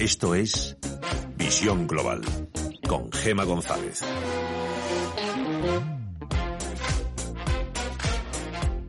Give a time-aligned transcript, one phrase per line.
[0.00, 0.76] Esto es
[1.38, 2.20] Visión Global
[2.86, 4.02] con Gema González.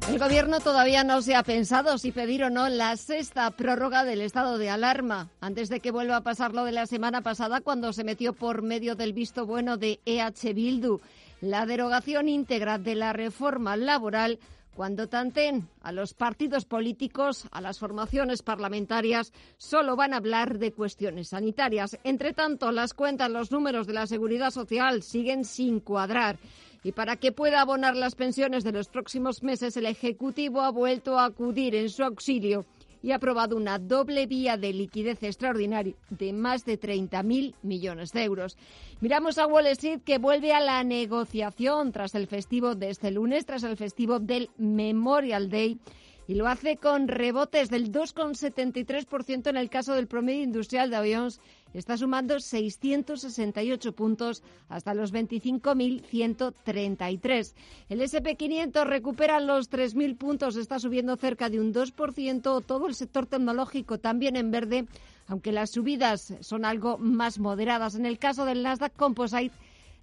[0.10, 4.20] El gobierno todavía no se ha pensado si pedir o no la sexta prórroga del
[4.20, 7.94] estado de alarma, antes de que vuelva a pasar lo de la semana pasada cuando
[7.94, 11.00] se metió por medio del visto bueno de EH Bildu
[11.40, 14.40] la derogación íntegra de la reforma laboral
[14.78, 20.72] cuando tanten a los partidos políticos, a las formaciones parlamentarias, solo van a hablar de
[20.72, 21.98] cuestiones sanitarias.
[22.04, 26.38] Entre tanto, las cuentas, los números de la seguridad social siguen sin cuadrar.
[26.84, 31.18] Y para que pueda abonar las pensiones de los próximos meses, el Ejecutivo ha vuelto
[31.18, 32.64] a acudir en su auxilio
[33.08, 38.26] y ha aprobado una doble vía de liquidez extraordinaria de más de 30.000 millones de
[38.26, 38.58] euros.
[39.00, 43.46] Miramos a Wall Street que vuelve a la negociación tras el festivo de este lunes,
[43.46, 45.80] tras el festivo del Memorial Day
[46.28, 51.40] y lo hace con rebotes del 2,73% en el caso del promedio industrial de aviones
[51.74, 57.54] está sumando 668 puntos hasta los 25.133.
[57.90, 62.66] El SP500 recupera los 3.000 puntos, está subiendo cerca de un 2%.
[62.66, 64.86] Todo el sector tecnológico también en verde,
[65.28, 67.96] aunque las subidas son algo más moderadas.
[67.96, 69.56] En el caso del Nasdaq Composite,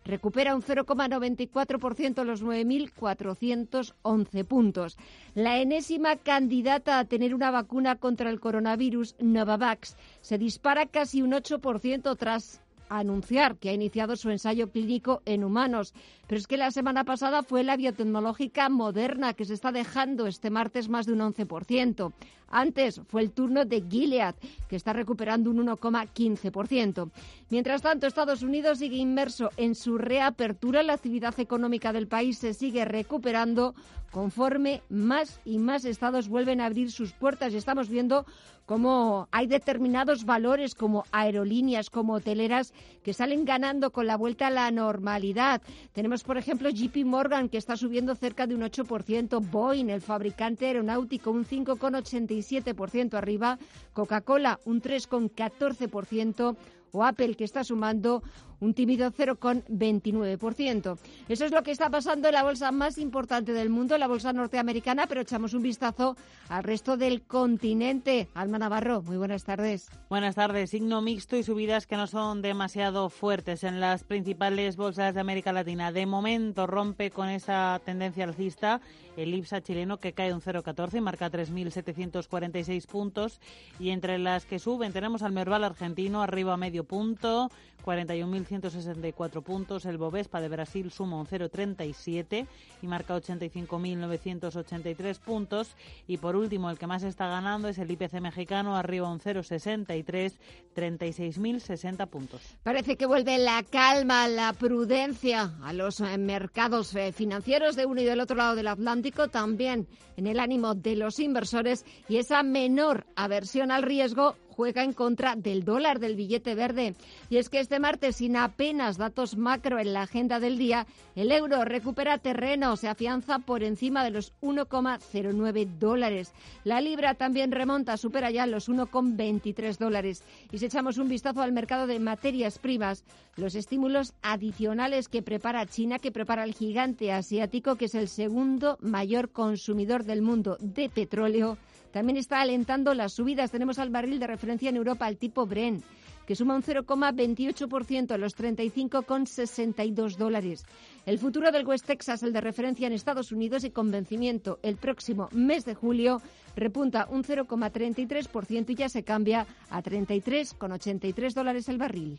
[0.05, 4.97] recupera un 0,94% los 9.411 puntos.
[5.35, 11.33] La enésima candidata a tener una vacuna contra el coronavirus, Novavax, se dispara casi un
[11.33, 15.95] 8% tras anunciar que ha iniciado su ensayo clínico en humanos.
[16.27, 20.51] Pero es que la semana pasada fue la biotecnológica Moderna que se está dejando este
[20.51, 22.13] martes más de un 11%.
[22.49, 24.37] Antes fue el turno de Gilead,
[24.69, 27.11] que está recuperando un 1,15%.
[27.51, 30.83] Mientras tanto, Estados Unidos sigue inmerso en su reapertura.
[30.83, 33.75] La actividad económica del país se sigue recuperando
[34.15, 37.53] conforme más y más estados vuelven a abrir sus puertas.
[37.53, 38.27] Estamos viendo
[38.65, 44.51] cómo hay determinados valores como aerolíneas, como hoteleras, que salen ganando con la vuelta a
[44.51, 45.63] la normalidad.
[45.93, 50.67] Tenemos, por ejemplo, JP Morgan, que está subiendo cerca de un 8%, Boeing, el fabricante
[50.67, 53.59] aeronáutico, un 5,87% arriba,
[53.95, 56.57] Coca-Cola, un 3,14%,
[56.95, 58.23] o Apple, que está sumando
[58.61, 60.99] un tímido 0,29%.
[61.29, 64.33] Eso es lo que está pasando en la bolsa más importante del mundo, la bolsa
[64.33, 66.17] norteamericana, pero echamos un vistazo
[66.49, 68.29] al resto del continente.
[68.35, 69.91] Alma Navarro, muy buenas tardes.
[70.09, 70.71] Buenas tardes.
[70.71, 75.53] Signo mixto y subidas que no son demasiado fuertes en las principales bolsas de América
[75.53, 75.93] Latina.
[75.93, 78.81] De momento rompe con esa tendencia alcista
[79.17, 83.41] el IPSA chileno que cae un 0,14 y marca 3.746 puntos.
[83.79, 87.51] Y entre las que suben tenemos al Merval argentino arriba a medio punto,
[87.85, 89.85] 41.164 puntos.
[89.85, 92.47] El Bovespa de Brasil suma un 0,37
[92.83, 95.77] y marca 85.983 puntos.
[96.07, 100.33] Y por último, el que más está ganando es el IPC mexicano, arriba un 0,63,
[100.75, 102.41] 36.060 puntos.
[102.63, 108.01] Parece que vuelve la calma, la prudencia a los eh, mercados eh, financieros de uno
[108.01, 109.87] y del otro lado del Atlántico, también
[110.17, 115.35] en el ánimo de los inversores y esa menor aversión al riesgo juega en contra
[115.37, 116.95] del dólar, del billete verde.
[117.29, 121.33] Y es que este martes, sin apenas datos macro en la agenda del día, el
[121.33, 126.33] euro recupera terreno, se afianza por encima de los 1,09 dólares.
[126.63, 130.23] La libra también remonta, supera ya los 1,23 dólares.
[130.53, 133.05] Y si echamos un vistazo al mercado de materias primas,
[133.37, 138.79] los estímulos adicionales que prepara China, que prepara el gigante asiático, que es el segundo
[138.81, 141.59] mayor consumidor del mundo de petróleo,
[141.95, 143.53] también está alentando las subidas.
[143.53, 145.81] Tenemos al barril de referencia en Europa, el tipo Bren,
[146.27, 150.67] que suma un 0,28% a los 35,62 dólares.
[151.07, 154.77] El futuro del West Texas, el de referencia en Estados Unidos y con vencimiento el
[154.77, 156.21] próximo mes de julio,
[156.57, 162.19] repunta un 0,33% y ya se cambia a 33,83 dólares el barril.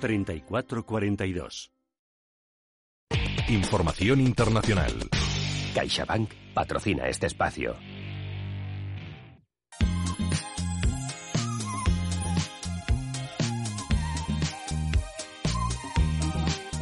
[0.00, 1.70] 3442.
[3.48, 4.92] Información internacional.
[5.74, 7.76] CaixaBank patrocina este espacio.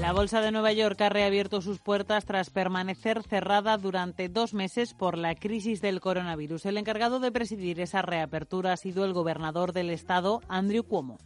[0.02, 4.94] La Bolsa de Nueva York ha reabierto sus puertas tras permanecer cerrada durante dos meses
[4.94, 6.66] por la crisis del coronavirus.
[6.66, 11.18] El encargado de presidir esa reapertura ha sido el gobernador del estado, Andrew Cuomo.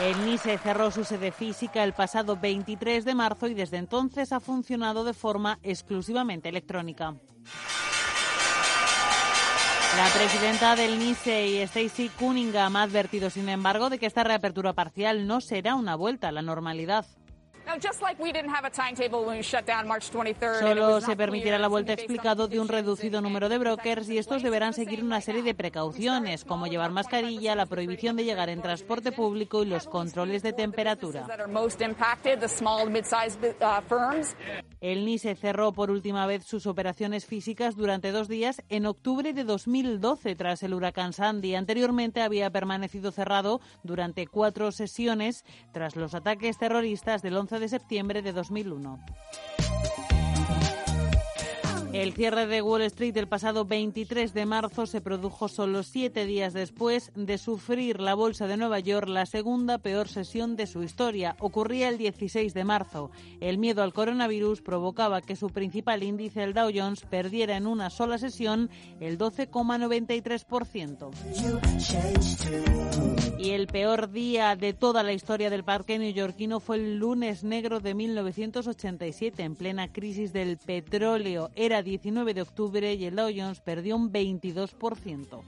[0.00, 4.40] El NISE cerró su sede física el pasado 23 de marzo y desde entonces ha
[4.40, 7.14] funcionado de forma exclusivamente electrónica.
[9.96, 15.28] La presidenta del NISE, Stacey Cunningham, ha advertido, sin embargo, de que esta reapertura parcial
[15.28, 17.06] no será una vuelta a la normalidad.
[20.60, 24.72] Solo se permitirá la vuelta explicado de un reducido número de brokers y estos deberán
[24.72, 29.62] seguir una serie de precauciones, como llevar mascarilla, la prohibición de llegar en transporte público
[29.62, 31.26] y los controles de temperatura.
[34.80, 39.44] El NISE cerró por última vez sus operaciones físicas durante dos días en octubre de
[39.44, 41.54] 2012 tras el huracán Sandy.
[41.54, 48.22] Anteriormente había permanecido cerrado durante cuatro sesiones tras los ataques terroristas del 11 de septiembre
[48.22, 48.98] de 2001.
[51.94, 56.52] El cierre de Wall Street el pasado 23 de marzo se produjo solo siete días
[56.52, 61.36] después de sufrir la Bolsa de Nueva York la segunda peor sesión de su historia.
[61.38, 63.12] Ocurría el 16 de marzo.
[63.40, 67.90] El miedo al coronavirus provocaba que su principal índice, el Dow Jones, perdiera en una
[67.90, 71.12] sola sesión el 12,93%.
[73.38, 77.78] Y el peor día de toda la historia del parque neoyorquino fue el lunes negro
[77.78, 81.50] de 1987, en plena crisis del petróleo.
[81.54, 83.30] Era 19 de octubre y el Dow
[83.64, 85.42] perdió un 22%.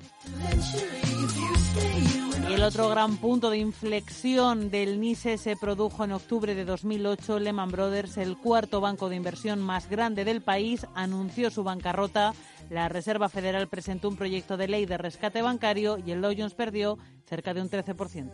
[2.49, 7.41] Y el otro gran punto de inflexión del NISE se produjo en octubre de 2008.
[7.41, 12.35] Lehman Brothers, el cuarto banco de inversión más grande del país, anunció su bancarrota.
[12.71, 16.99] La Reserva Federal presentó un proyecto de ley de rescate bancario y el Dow perdió
[17.25, 18.31] cerca de un 13%.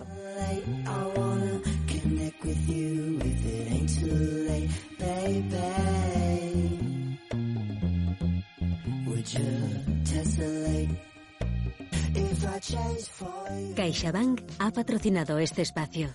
[13.74, 16.14] CaixaBank ha patrocinado este espacio.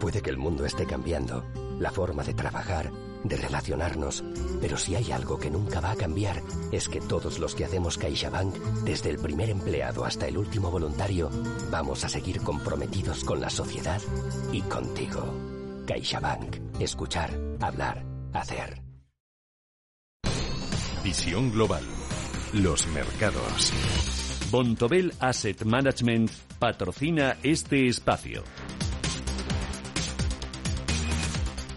[0.00, 1.44] Puede que el mundo esté cambiando,
[1.80, 2.90] la forma de trabajar,
[3.24, 4.24] de relacionarnos,
[4.60, 7.98] pero si hay algo que nunca va a cambiar, es que todos los que hacemos
[7.98, 8.54] CaixaBank,
[8.84, 11.30] desde el primer empleado hasta el último voluntario,
[11.70, 14.00] vamos a seguir comprometidos con la sociedad
[14.52, 15.34] y contigo.
[15.86, 16.80] CaixaBank.
[16.80, 17.30] Escuchar,
[17.60, 18.82] hablar, hacer.
[21.02, 21.97] Visión global.
[22.54, 23.70] Los mercados.
[24.50, 28.42] Bontobel Asset Management patrocina este espacio.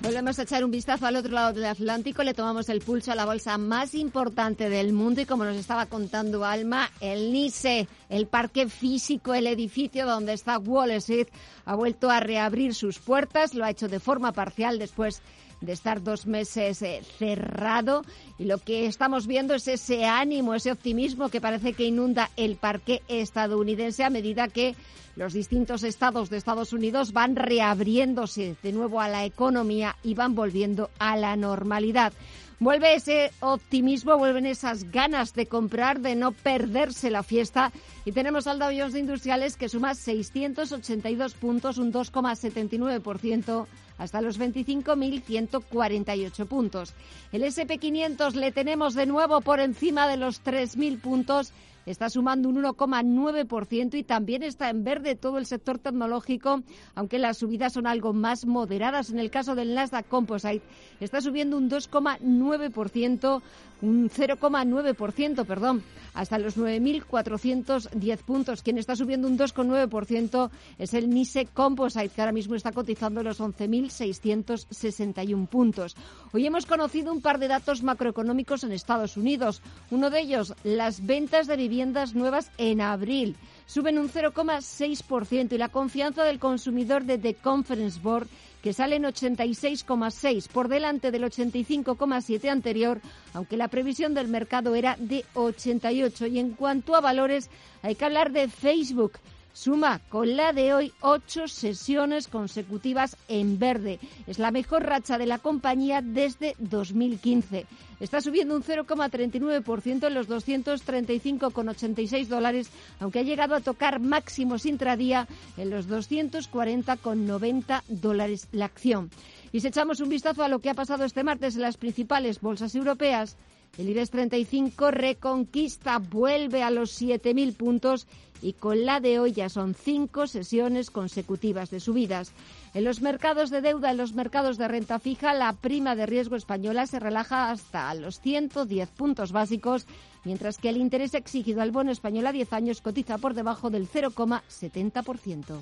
[0.01, 3.15] Volvemos a echar un vistazo al otro lado del Atlántico, le tomamos el pulso a
[3.15, 8.27] la bolsa más importante del mundo y como nos estaba contando Alma, el NISE, el
[8.27, 11.27] parque físico, el edificio donde está Wall Street,
[11.65, 15.21] ha vuelto a reabrir sus puertas, lo ha hecho de forma parcial después
[15.61, 18.03] de estar dos meses eh, cerrado
[18.37, 22.55] y lo que estamos viendo es ese ánimo, ese optimismo que parece que inunda el
[22.55, 24.75] parque estadounidense a medida que
[25.15, 30.35] los distintos estados de Estados Unidos van reabriéndose de nuevo a la economía y van
[30.35, 32.13] volviendo a la normalidad.
[32.61, 37.71] Vuelve ese optimismo, vuelven esas ganas de comprar, de no perderse la fiesta.
[38.05, 43.65] Y tenemos al Dow Jones de Industriales que suma 682 puntos, un 2,79%
[44.01, 46.95] hasta los 25.148 puntos.
[47.31, 51.53] El SP500 le tenemos de nuevo por encima de los 3.000 puntos
[51.85, 56.61] está sumando un 1,9% y también está en verde todo el sector tecnológico,
[56.95, 59.09] aunque las subidas son algo más moderadas.
[59.09, 60.61] En el caso del Nasdaq Composite
[60.99, 63.41] está subiendo un 2,9%,
[63.81, 65.83] un 0,9%, perdón,
[66.13, 68.61] hasta los 9.410 puntos.
[68.61, 73.39] Quien está subiendo un 2,9% es el NISE Composite, que ahora mismo está cotizando los
[73.39, 75.95] 11.661 puntos.
[76.31, 79.61] Hoy hemos conocido un par de datos macroeconómicos en Estados Unidos.
[79.89, 83.35] Uno de ellos, las ventas de viviendas nuevas en abril
[83.65, 88.27] suben un 0,6% y la confianza del consumidor de The Conference Board
[88.61, 93.01] que sale en 86,6 por delante del 85,7 anterior,
[93.33, 96.27] aunque la previsión del mercado era de 88.
[96.27, 97.49] Y en cuanto a valores,
[97.81, 99.13] hay que hablar de Facebook
[99.53, 103.99] Suma con la de hoy ocho sesiones consecutivas en verde.
[104.27, 107.65] Es la mejor racha de la compañía desde 2015.
[107.99, 115.27] Está subiendo un 0,39% en los 235,86 dólares, aunque ha llegado a tocar máximos intradía
[115.57, 119.11] en los 240,90 dólares la acción.
[119.51, 122.39] Y si echamos un vistazo a lo que ha pasado este martes en las principales
[122.39, 123.37] bolsas europeas,
[123.77, 128.05] El IBEX 35 reconquista, vuelve a los 7.000 puntos
[128.41, 132.31] y con la de hoy ya son cinco sesiones consecutivas de subidas.
[132.73, 136.35] En los mercados de deuda, en los mercados de renta fija, la prima de riesgo
[136.35, 139.85] española se relaja hasta los 110 puntos básicos,
[140.23, 143.89] mientras que el interés exigido al bono español a 10 años cotiza por debajo del
[143.89, 145.59] 0,70%.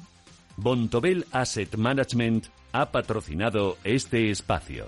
[0.58, 4.88] Bontobel Asset Management ha patrocinado este espacio.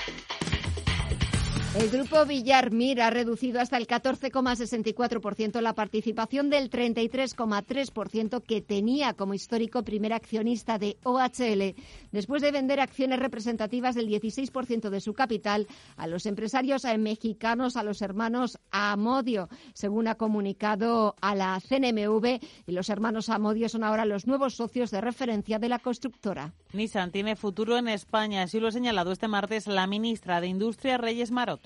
[1.73, 9.33] El grupo Villarmir ha reducido hasta el 14,64% la participación del 33,3% que tenía como
[9.33, 11.73] histórico primer accionista de OHL,
[12.11, 17.83] después de vender acciones representativas del 16% de su capital a los empresarios mexicanos, a
[17.83, 22.41] los hermanos Amodio, según ha comunicado a la CNMV.
[22.67, 26.53] Y los hermanos Amodio son ahora los nuevos socios de referencia de la constructora.
[26.73, 30.97] Nissan tiene futuro en España, así lo ha señalado este martes la ministra de Industria,
[30.97, 31.60] Reyes Marot.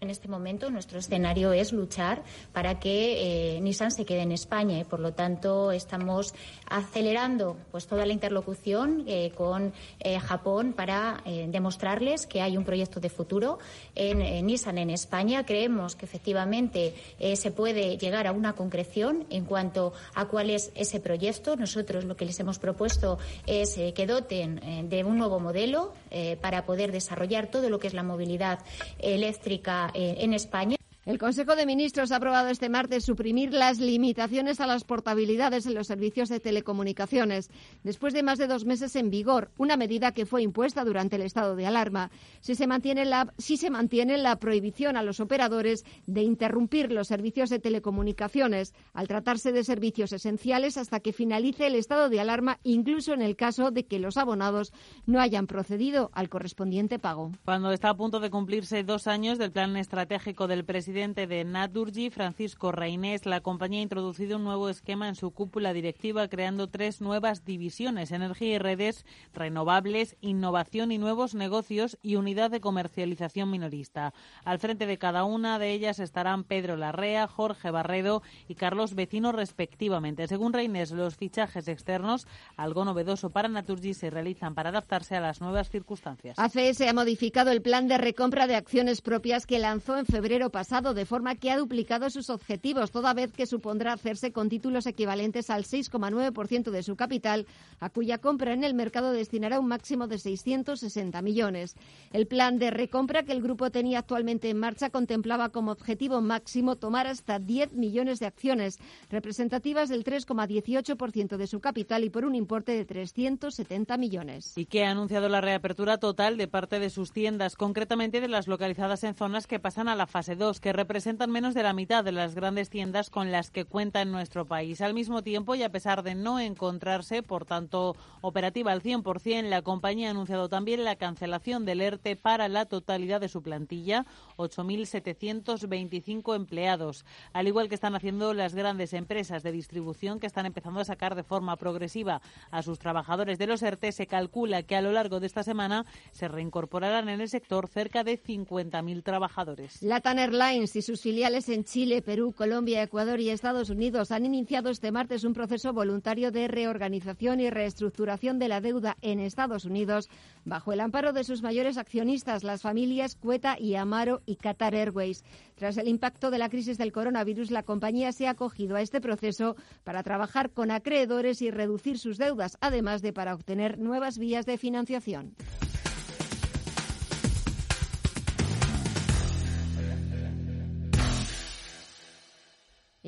[0.00, 4.78] En este momento nuestro escenario es luchar para que eh, Nissan se quede en España
[4.78, 6.34] y por lo tanto estamos
[6.70, 13.00] acelerando pues toda la interlocución eh, con eh, Japón para demostrarles que hay un proyecto
[13.00, 13.58] de futuro
[13.96, 15.44] en Nissan en España.
[15.44, 16.94] Creemos que efectivamente
[17.34, 21.56] se puede llegar a una concreción en cuanto a cuál es ese proyecto.
[21.56, 25.92] Nosotros lo que les hemos propuesto es que doten de un nuevo modelo
[26.40, 28.60] para poder desarrollar todo lo que es la movilidad
[28.98, 30.76] eléctrica en España.
[31.08, 35.72] El Consejo de Ministros ha aprobado este martes suprimir las limitaciones a las portabilidades en
[35.74, 37.48] los servicios de telecomunicaciones,
[37.82, 41.22] después de más de dos meses en vigor, una medida que fue impuesta durante el
[41.22, 42.10] estado de alarma.
[42.40, 47.08] Si se mantiene la, si se mantiene la prohibición a los operadores de interrumpir los
[47.08, 52.58] servicios de telecomunicaciones al tratarse de servicios esenciales hasta que finalice el estado de alarma,
[52.64, 54.74] incluso en el caso de que los abonados
[55.06, 57.32] no hayan procedido al correspondiente pago.
[57.46, 61.44] Cuando está a punto de cumplirse dos años del plan estratégico del presidente presidente de
[61.44, 66.66] Naturgy, Francisco Reinés, la compañía ha introducido un nuevo esquema en su cúpula directiva, creando
[66.66, 73.48] tres nuevas divisiones, energía y redes, renovables, innovación y nuevos negocios y unidad de comercialización
[73.48, 74.12] minorista.
[74.44, 79.30] Al frente de cada una de ellas estarán Pedro Larrea, Jorge Barredo y Carlos Vecino,
[79.30, 80.26] respectivamente.
[80.26, 82.26] Según Reinés, los fichajes externos,
[82.56, 86.36] algo novedoso para Naturgy, se realizan para adaptarse a las nuevas circunstancias.
[86.40, 90.87] ACS ha modificado el plan de recompra de acciones propias que lanzó en febrero pasado
[90.94, 95.50] de forma que ha duplicado sus objetivos, toda vez que supondrá hacerse con títulos equivalentes
[95.50, 97.46] al 6,9% de su capital,
[97.80, 101.76] a cuya compra en el mercado destinará un máximo de 660 millones.
[102.12, 106.76] El plan de recompra que el grupo tenía actualmente en marcha contemplaba como objetivo máximo
[106.76, 108.78] tomar hasta 10 millones de acciones,
[109.10, 114.56] representativas del 3,18% de su capital y por un importe de 370 millones.
[114.56, 118.48] Y que ha anunciado la reapertura total de parte de sus tiendas, concretamente de las
[118.48, 122.04] localizadas en zonas que pasan a la fase 2, que representan menos de la mitad
[122.04, 124.80] de las grandes tiendas con las que cuenta en nuestro país.
[124.80, 129.62] Al mismo tiempo, y a pesar de no encontrarse, por tanto, operativa al 100%, la
[129.62, 134.04] compañía ha anunciado también la cancelación del ERTE para la totalidad de su plantilla,
[134.36, 140.80] 8.725 empleados, al igual que están haciendo las grandes empresas de distribución que están empezando
[140.80, 142.20] a sacar de forma progresiva
[142.50, 143.92] a sus trabajadores de los ERTE.
[143.92, 148.04] Se calcula que a lo largo de esta semana se reincorporarán en el sector cerca
[148.04, 149.82] de 50.000 trabajadores.
[149.82, 154.70] Latin Airlines y sus filiales en Chile, Perú, Colombia, Ecuador y Estados Unidos han iniciado
[154.70, 160.08] este martes un proceso voluntario de reorganización y reestructuración de la deuda en Estados Unidos
[160.44, 165.22] bajo el amparo de sus mayores accionistas, las familias Cueta y Amaro y Qatar Airways.
[165.54, 169.00] Tras el impacto de la crisis del coronavirus, la compañía se ha acogido a este
[169.00, 174.44] proceso para trabajar con acreedores y reducir sus deudas, además de para obtener nuevas vías
[174.44, 175.36] de financiación.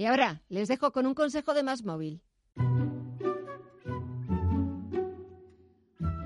[0.01, 2.23] Y ahora les dejo con un consejo de Más Móvil.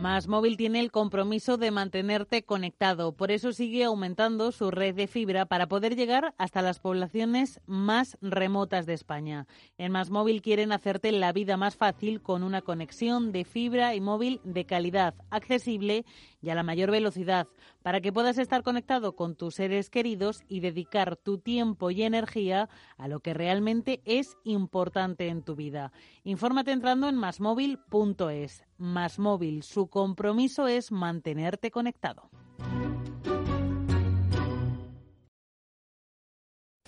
[0.04, 5.08] Más Móvil tiene el compromiso de mantenerte conectado, por eso sigue aumentando su red de
[5.08, 9.48] fibra para poder llegar hasta las poblaciones más remotas de España.
[9.76, 14.00] En Más Móvil quieren hacerte la vida más fácil con una conexión de fibra y
[14.00, 16.04] móvil de calidad, accesible
[16.40, 17.48] y a la mayor velocidad,
[17.84, 22.70] para que puedas estar conectado con tus seres queridos y dedicar tu tiempo y energía
[22.96, 25.92] a lo que realmente es importante en tu vida.
[26.22, 28.64] Infórmate entrando en masmóvil.es.
[28.78, 32.30] Masmóvil, su compromiso es mantenerte conectado.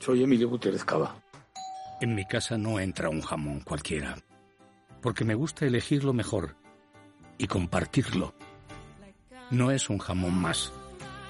[0.00, 1.22] Soy Emilio Gutiérrez Cava.
[2.00, 4.16] En mi casa no entra un jamón cualquiera,
[5.02, 6.56] porque me gusta elegir lo mejor
[7.36, 8.32] y compartirlo.
[9.50, 10.72] No es un jamón más.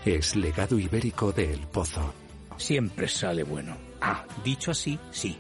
[0.07, 2.15] Es legado ibérico de El Pozo.
[2.57, 3.77] Siempre sale bueno.
[4.01, 5.37] Ah, dicho así, sí.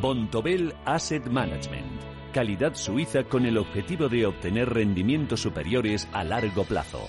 [0.00, 1.86] Bontobel Asset Management.
[2.34, 7.08] Calidad suiza con el objetivo de obtener rendimientos superiores a largo plazo.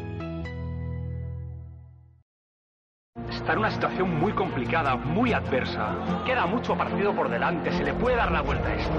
[3.51, 5.93] Está en una situación muy complicada, muy adversa.
[6.25, 8.93] Queda mucho partido por delante, se le puede dar la vuelta a esto.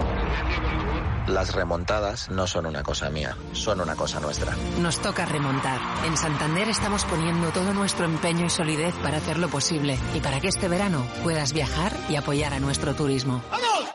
[1.26, 4.54] Las remontadas no son una cosa mía, son una cosa nuestra.
[4.78, 5.80] Nos toca remontar.
[6.04, 10.48] En Santander estamos poniendo todo nuestro empeño y solidez para hacerlo posible y para que
[10.48, 13.40] este verano puedas viajar y apoyar a nuestro turismo.
[13.50, 13.90] ¡Vamos!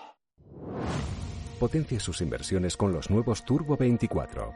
[1.60, 4.56] Potencia sus inversiones con los nuevos Turbo 24.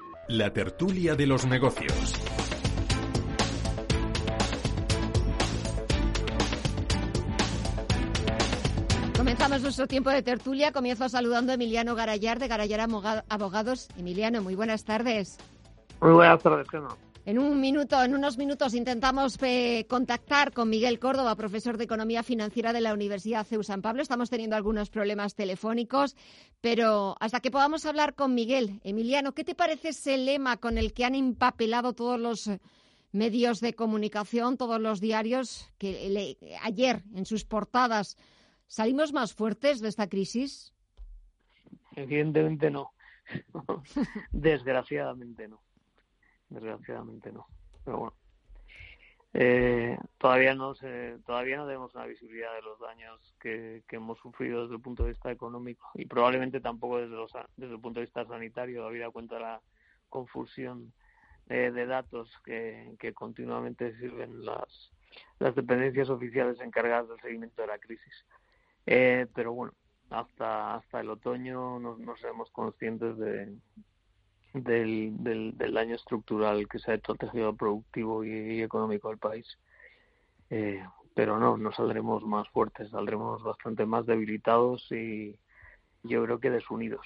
[0.31, 2.13] la tertulia de los negocios.
[9.17, 10.71] Comenzamos nuestro tiempo de tertulia.
[10.71, 12.87] Comienzo saludando a Emiliano Garayar de Garayar
[13.27, 13.89] Abogados.
[13.97, 15.37] Emiliano, muy buenas tardes.
[15.99, 16.95] Muy buenas tardes, Gemma.
[17.23, 22.23] En un minuto, en unos minutos intentamos eh, contactar con Miguel Córdoba, profesor de Economía
[22.23, 24.01] Financiera de la Universidad CEU San Pablo.
[24.01, 26.15] Estamos teniendo algunos problemas telefónicos,
[26.61, 30.93] pero hasta que podamos hablar con Miguel, Emiliano, ¿qué te parece ese lema con el
[30.93, 32.49] que han empapelado todos los
[33.11, 38.17] medios de comunicación, todos los diarios, que ayer en sus portadas
[38.65, 40.73] salimos más fuertes de esta crisis?
[41.95, 42.93] Evidentemente no.
[44.31, 45.61] Desgraciadamente no
[46.51, 47.47] desgraciadamente no.
[47.83, 48.13] Pero bueno,
[49.33, 54.63] eh, todavía no se, todavía no tenemos una visibilidad de los daños que, hemos sufrido
[54.63, 58.05] desde el punto de vista económico y probablemente tampoco desde, los, desde el punto de
[58.05, 59.61] vista sanitario, habida cuenta la
[60.09, 60.93] confusión
[61.47, 64.93] de datos que, que continuamente sirven las,
[65.39, 68.25] las dependencias oficiales encargadas del seguimiento de la crisis.
[68.85, 69.73] Eh, pero bueno,
[70.09, 73.55] hasta hasta el otoño no, no seremos conscientes de,
[74.53, 79.17] del, del, del, daño estructural que se ha hecho al tejido productivo y, económico del
[79.17, 79.45] país.
[80.49, 80.83] Eh,
[81.13, 85.35] pero no, no saldremos más fuertes, saldremos bastante más debilitados y
[86.03, 87.05] yo creo que desunidos.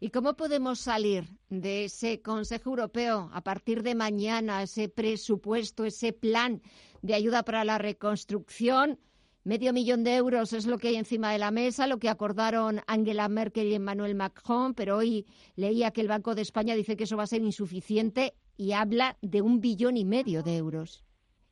[0.00, 6.12] ¿Y cómo podemos salir de ese Consejo Europeo a partir de mañana, ese presupuesto, ese
[6.12, 6.60] plan
[7.02, 8.98] de ayuda para la reconstrucción?
[9.44, 12.80] Medio millón de euros es lo que hay encima de la mesa, lo que acordaron
[12.86, 17.04] Angela Merkel y Emmanuel Macron, pero hoy leía que el Banco de España dice que
[17.04, 21.04] eso va a ser insuficiente y habla de un billón y medio de euros.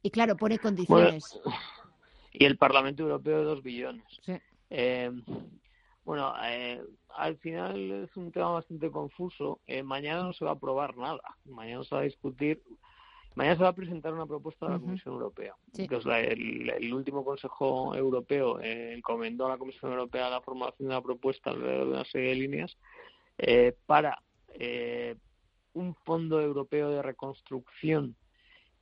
[0.02, 1.38] Y claro, pone condiciones.
[2.33, 4.07] y el Parlamento Europeo de dos billones.
[4.70, 5.11] Eh,
[6.02, 6.83] bueno, eh,
[7.14, 9.61] al final es un tema bastante confuso.
[9.66, 11.20] Eh, mañana no se va a aprobar nada.
[11.44, 12.62] Mañana se va a discutir
[13.34, 15.54] Mañana se va a presentar una propuesta de la Comisión Europea.
[15.78, 21.50] el, último Consejo Europeo eh, encomendó a la Comisión Europea la formulación de una propuesta
[21.50, 22.76] alrededor de una serie de líneas
[23.38, 24.22] eh, para
[24.54, 25.16] eh,
[25.72, 28.16] un fondo europeo de reconstrucción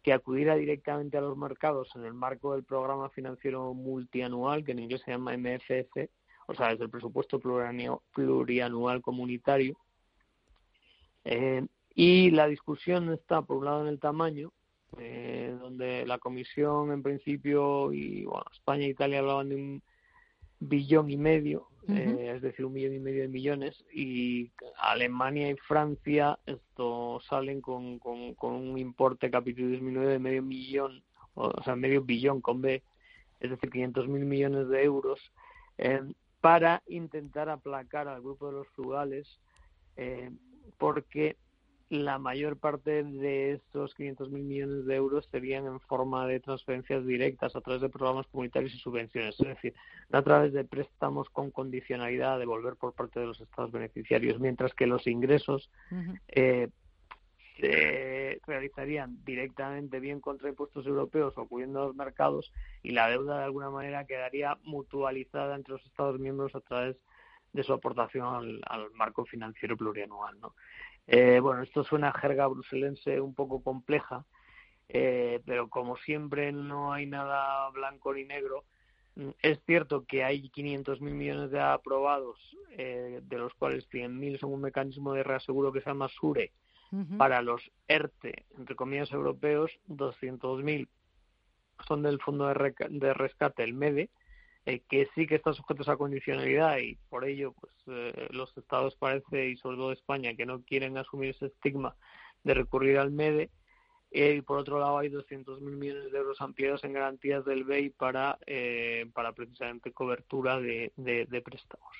[0.02, 4.80] que acudiera directamente a los mercados en el marco del programa financiero multianual, que en
[4.80, 6.08] inglés se llama MFF,
[6.46, 9.76] o sea, es el presupuesto plurianual comunitario,
[11.24, 14.52] eh, y la discusión está, por un lado, en el tamaño,
[14.98, 19.82] eh, donde la Comisión, en principio, y bueno, España e Italia hablaban de un
[20.60, 21.66] billón y medio.
[21.88, 27.60] eh, es decir, un millón y medio de millones, y Alemania y Francia esto salen
[27.60, 31.02] con, con, un importe capítulo disminuido de medio millón,
[31.34, 32.82] o, sea, medio billón con B,
[33.40, 35.32] es decir, 500 mil millones de euros,
[35.78, 36.02] eh,
[36.40, 39.40] para intentar aplacar al grupo de los frugales,
[39.96, 40.30] eh,
[40.78, 41.36] porque
[41.90, 47.56] la mayor parte de estos 500.000 millones de euros serían en forma de transferencias directas
[47.56, 49.74] a través de programas comunitarios y subvenciones, es decir,
[50.08, 54.38] no a través de préstamos con condicionalidad a devolver por parte de los estados beneficiarios,
[54.38, 55.68] mientras que los ingresos
[56.28, 56.68] eh,
[57.58, 62.52] se realizarían directamente bien contra impuestos europeos o acudiendo a los mercados
[62.84, 66.96] y la deuda de alguna manera quedaría mutualizada entre los estados miembros a través
[67.52, 70.54] de su aportación al, al marco financiero plurianual, ¿no?
[71.06, 74.24] Eh, bueno, esto suena a jerga bruselense un poco compleja,
[74.88, 78.64] eh, pero como siempre no hay nada blanco ni negro.
[79.16, 82.38] Mm, es cierto que hay 500.000 millones de aprobados,
[82.76, 86.52] eh, de los cuales 100.000 son un mecanismo de reaseguro que se llama SURE
[87.18, 90.88] para los ERTE, entre comillas europeos, 200.000
[91.86, 94.10] son del Fondo de Rescate, el MEDE,
[94.66, 98.94] eh, que sí que están sujetos a condicionalidad y por ello pues eh, los estados
[98.96, 101.96] parece y sobre todo España que no quieren asumir ese estigma
[102.44, 103.50] de recurrir al MEDE
[104.10, 107.88] eh, y por otro lado hay 200.000 millones de euros ampliados en garantías del BEI
[107.90, 108.38] para
[109.14, 111.96] para precisamente cobertura de, de, préstamos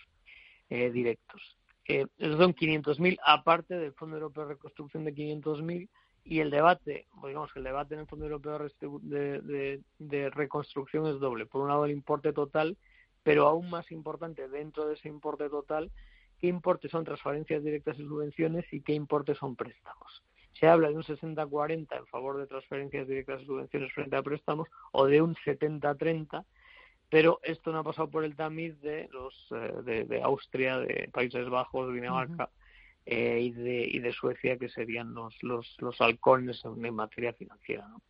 [0.68, 1.56] directos.
[1.86, 5.88] esos son 500.000 aparte del Fondo Europeo de Reconstrucción de 500.000
[6.24, 11.46] y el debate, digamos que el debate en el Fondo Europeo de, Reconstrucción es doble.
[11.46, 12.76] Por un lado, el importe total,
[13.22, 15.90] pero aún más importante dentro de ese importe total,
[16.38, 20.22] qué importe son transferencias directas y subvenciones y qué importe son préstamos.
[20.52, 24.68] Se habla de un 60-40 en favor de transferencias directas y subvenciones frente a préstamos
[24.92, 26.44] o de un 70-30,
[27.08, 31.48] pero esto no ha pasado por el tamiz de los eh, de, Austria, de Países
[31.48, 32.50] Bajos, Dinamarca,
[33.12, 37.88] eh, y, de, y de Suecia, que serían los, los, los halcones en, materia financiera.
[37.88, 38.00] ¿no?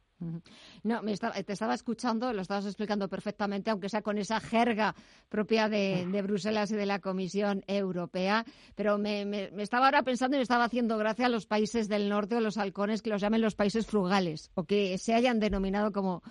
[0.82, 4.94] No, me te estaba escuchando, lo estabas explicando perfectamente, aunque sea con esa jerga
[5.30, 10.36] propia de, de Bruselas y de la Comisión Europea, pero me, me, estaba ahora pensando
[10.36, 13.22] y me estaba haciendo gracia a los países del norte o los halcones que los
[13.22, 16.22] llamen los países frugales o que se hayan denominado como,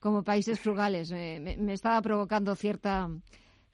[0.00, 1.12] como países frugales.
[1.12, 3.08] me estaba provocando cierta,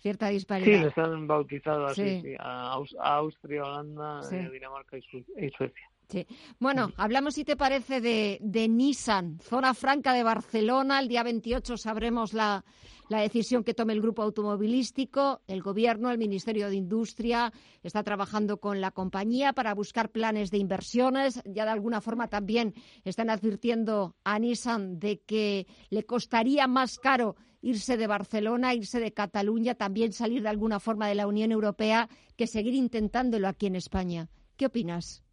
[0.02, 0.66] cierta disparidad.
[0.66, 5.88] Sí, les han bautizado así, a, Austria, Holanda, eh, Dinamarca y, Suecia.
[6.08, 6.26] Sí.
[6.58, 10.98] Bueno, hablamos, si te parece, de, de, Nissan, zona franca de Barcelona.
[11.00, 12.64] El día 28 sabremos la,
[13.08, 15.40] la, decisión que tome el grupo automovilístico.
[15.46, 20.58] El Gobierno, el Ministerio de Industria, está trabajando con la compañía para buscar planes de
[20.58, 21.40] inversiones.
[21.46, 27.36] Ya de alguna forma también están advirtiendo a Nissan de que le costaría más caro
[27.62, 32.08] irse de Barcelona, irse de Cataluña, también salir de alguna forma de la Unión Europea,
[32.36, 34.28] que seguir intentándolo aquí en España.
[34.56, 35.24] ¿Qué opinas?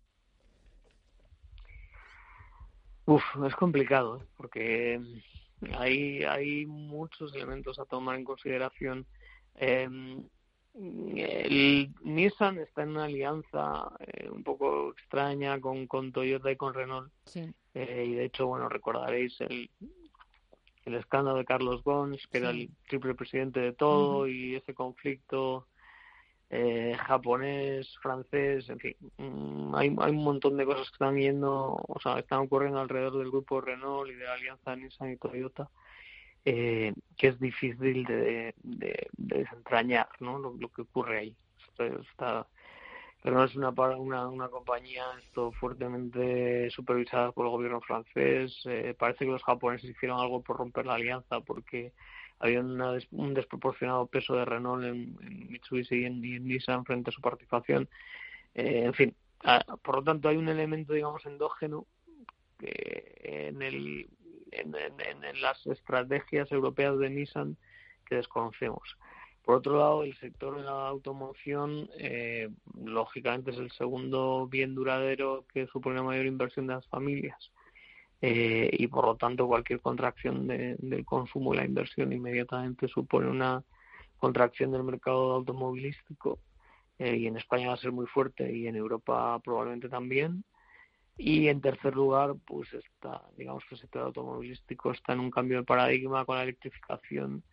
[3.06, 4.26] Uf, es complicado, ¿eh?
[4.38, 5.02] porque
[5.78, 9.08] hay, hay muchos elementos a tomar en consideración.
[9.56, 10.24] Em,
[10.76, 16.76] el Nissan está en una alianza eh, un poco extraña con, con Toyota y con
[16.76, 17.12] Renault.
[17.74, 19.70] Eh, y de hecho, bueno, recordaréis el,
[20.90, 25.68] el escándalo de Carlos Gons, que era el triple presidente de todo, y ese conflicto
[26.50, 31.76] eh, japonés, francés, en fin, mm, hay, hay un montón de cosas que están yendo,
[31.88, 35.70] o sea, están ocurriendo alrededor del grupo Renault y de la alianza Nissan y Toyota,
[36.46, 38.56] eh, que es difícil de,
[39.18, 40.40] desentrañar, ¿no?
[40.40, 41.36] Lo, que ocurre ahí.
[42.12, 42.48] está
[43.22, 45.04] pero es una, una, una compañía
[45.60, 48.62] fuertemente supervisada por el gobierno francés.
[48.66, 51.92] Eh, parece que los japoneses hicieron algo por romper la alianza porque
[52.40, 55.18] había un desproporcionado peso de Renault en,
[55.50, 57.90] Mitsubishi y en, Nissan frente a su participación.
[58.56, 59.16] Eh, en fin,
[59.84, 61.86] por lo tanto hay un elemento, digamos, endógeno
[62.58, 64.08] que en, el,
[64.52, 67.58] en, en las estrategias europeas de Nissan
[68.06, 68.98] que desconocemos.
[69.50, 72.50] Por otro lado, el sector de la automoción, eh,
[72.84, 77.52] lógicamente, es el segundo bien duradero que supone la mayor inversión de las familias.
[78.22, 83.64] Eh, y por lo tanto, cualquier contracción del consumo y la inversión inmediatamente supone una
[84.20, 86.38] contracción del mercado automovilístico.
[87.00, 90.44] Eh, y en España va a ser muy fuerte y en Europa probablemente también.
[91.18, 95.58] Y en tercer lugar, pues está, digamos que el sector automovilístico está en un cambio
[95.58, 97.44] de paradigma con la electrificación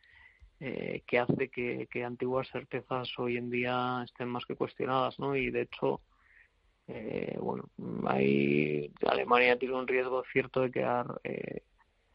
[0.59, 5.37] eh, que hace que, antiguas certezas hoy en día estén más que cuestionadas, ¿no?
[5.37, 6.01] Y de hecho,
[6.89, 7.69] eh, bueno,
[8.07, 11.63] hay, Alemania tiene un riesgo cierto de quedar eh,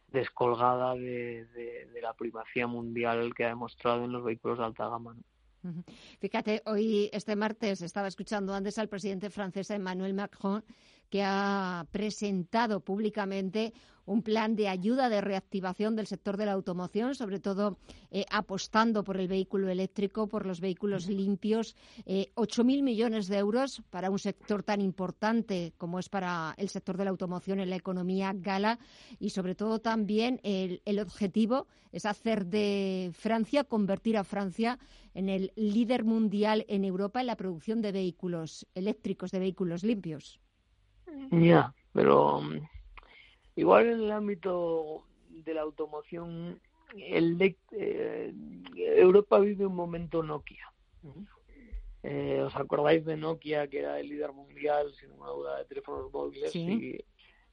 [0.07, 5.15] descolgada de, la primacía mundial que ha demostrado en los vehículos de alta gama.
[6.19, 10.63] Fíjate, hoy, este martes, estaba escuchando antes al presidente francés Emmanuel Macron,
[11.11, 13.73] que ha presentado públicamente
[14.05, 17.77] un plan de ayuda de reactivación del sector de la automoción, sobre todo
[18.09, 21.75] eh, apostando por el vehículo eléctrico, por los vehículos limpios.
[22.05, 26.97] Eh, 8.000 millones de euros para un sector tan importante como es para el sector
[26.97, 28.79] de la automoción en la economía gala
[29.19, 34.79] y, sobre todo, también el, el objetivo es hacer de Francia, convertir a Francia
[35.13, 40.39] en el líder mundial en Europa en la producción de vehículos eléctricos, de vehículos limpios.
[41.31, 42.59] Ya, pero um,
[43.55, 46.59] igual en el ámbito de la automoción,
[46.95, 48.33] el, eh,
[48.75, 50.71] Europa vive un momento Nokia.
[52.03, 56.11] Eh, ¿Os acordáis de Nokia, que era el líder mundial, sin ninguna duda, de teléfonos
[56.11, 56.55] móviles?
[56.55, 57.03] Y,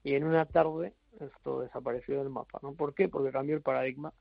[0.02, 2.58] y, en una tarde esto desapareció del mapa.
[2.62, 2.74] ¿no?
[2.74, 3.08] ¿Por qué?
[3.08, 4.12] Porque cambió el paradigma.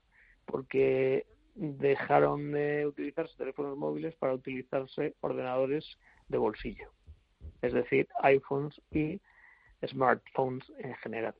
[0.44, 5.98] Porque dejaron de utilizarse teléfonos móviles para utilizarse ordenadores
[6.28, 6.92] de bolsillo.
[7.62, 9.20] Es decir, iPhones y
[9.86, 11.34] smartphones en general.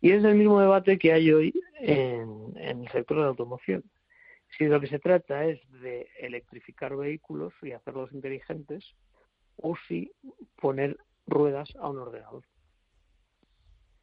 [0.00, 3.82] Y es el mismo debate que hay hoy en, el sector de la automoción.
[4.56, 8.94] Si lo que se trata es de electrificar vehículos y hacerlos inteligentes,
[9.56, 10.12] o si
[10.56, 12.44] poner ruedas a un ordenador.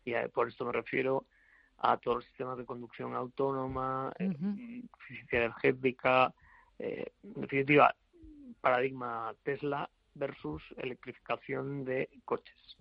[0.06, 1.26] Y por esto me refiero
[1.78, 6.34] a todos los sistemas de conducción autónoma, eh, eficiencia energética,
[6.80, 7.96] eh, en definitiva,
[8.60, 12.78] paradigma Tesla versus electrificación de coches.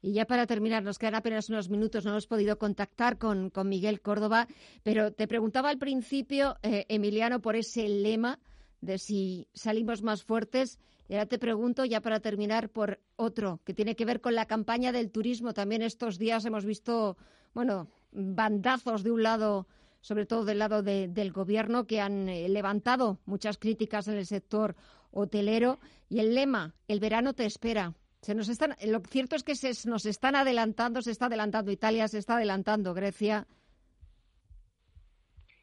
[0.00, 4.00] Y ya para terminar, nos quedan apenas unos minutos, no hemos podido contactar con, Miguel
[4.00, 4.46] Córdoba,
[4.84, 8.38] pero te preguntaba al principio, eh, Emiliano, por ese lema
[8.80, 10.78] de si salimos más fuertes.
[11.08, 14.46] Y ahora te pregunto, ya para terminar, por otro, que tiene que ver con la
[14.46, 15.54] campaña del turismo.
[15.54, 17.16] También estos días hemos visto,
[17.54, 19.66] bueno, bandazos de un lado,
[20.00, 24.76] sobre todo del lado del gobierno, que han eh, levantado muchas críticas en el sector
[25.10, 25.78] hotelero.
[26.08, 27.94] Y el lema, el verano te espera.
[28.22, 32.08] Se nos están, lo cierto es que se nos están adelantando, se está adelantando Italia,
[32.08, 33.46] se está adelantando Grecia.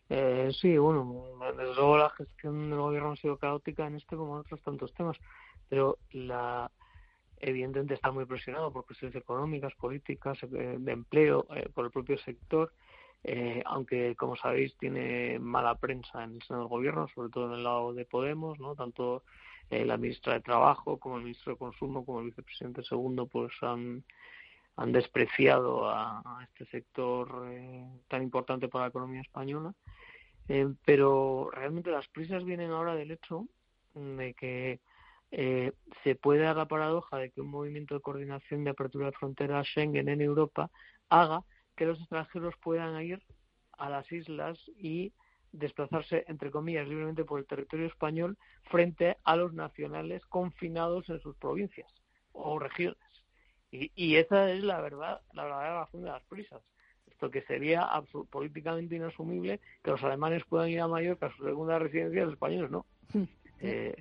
[0.09, 1.25] Eh, sí, bueno,
[1.57, 4.93] desde luego la gestión del gobierno ha sido caótica en este como en otros tantos
[4.93, 5.17] temas,
[5.67, 6.71] pero la
[7.37, 12.17] evidentemente está muy presionado por cuestiones económicas, políticas, eh, de empleo, eh, por el propio
[12.19, 12.71] sector,
[13.27, 17.53] eh, aunque como sabéis tiene mala prensa en el seno del gobierno, sobre todo en
[17.53, 19.23] el lado de Podemos, no tanto
[19.71, 23.51] eh, la ministra de Trabajo, como el ministro de Consumo, como el vicepresidente segundo, pues
[23.61, 24.03] han,
[24.75, 29.73] han despreciado a, este sector eh, tan importante para la economía española.
[30.47, 33.47] Eh, pero realmente las prisas vienen ahora del hecho
[33.95, 34.79] de que
[36.03, 39.67] se puede dar la paradoja de que un movimiento de coordinación de apertura de fronteras
[39.67, 40.69] Schengen en Europa
[41.09, 41.43] haga
[41.75, 43.21] que los extranjeros puedan ir
[43.77, 45.13] a las islas y
[45.51, 51.35] desplazarse, entre comillas, libremente por el territorio español frente a los nacionales confinados en sus
[51.37, 51.91] provincias
[52.33, 52.99] o regiones.
[53.71, 56.61] Y, esa es la verdad, la verdadera razón de las prisas.
[57.07, 57.89] Esto que sería
[58.29, 62.33] políticamente inasumible que los alemanes puedan ir a Mallorca a su segunda residencia y los
[62.33, 62.85] españoles no.
[63.61, 63.95] Eh,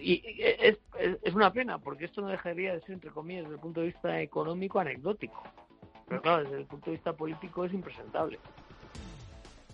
[0.00, 0.78] y es,
[1.22, 3.88] es, una pena, porque esto no dejaría de ser, entre comillas, desde el punto de
[3.88, 5.42] vista económico, anecdótico.
[6.10, 8.36] Pero claro, desde el punto de vista político es impresentable.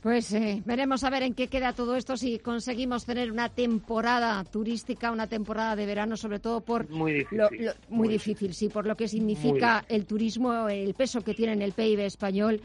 [0.03, 4.44] Pues eh, veremos a ver en qué queda todo esto, si conseguimos tener una temporada
[4.44, 6.90] turística, una temporada de verano, sobre todo por...
[6.90, 7.70] Muy difícil.
[7.88, 11.72] muy, difícil, sí, por lo que significa el turismo, el peso que tiene en el
[11.72, 12.61] PIB español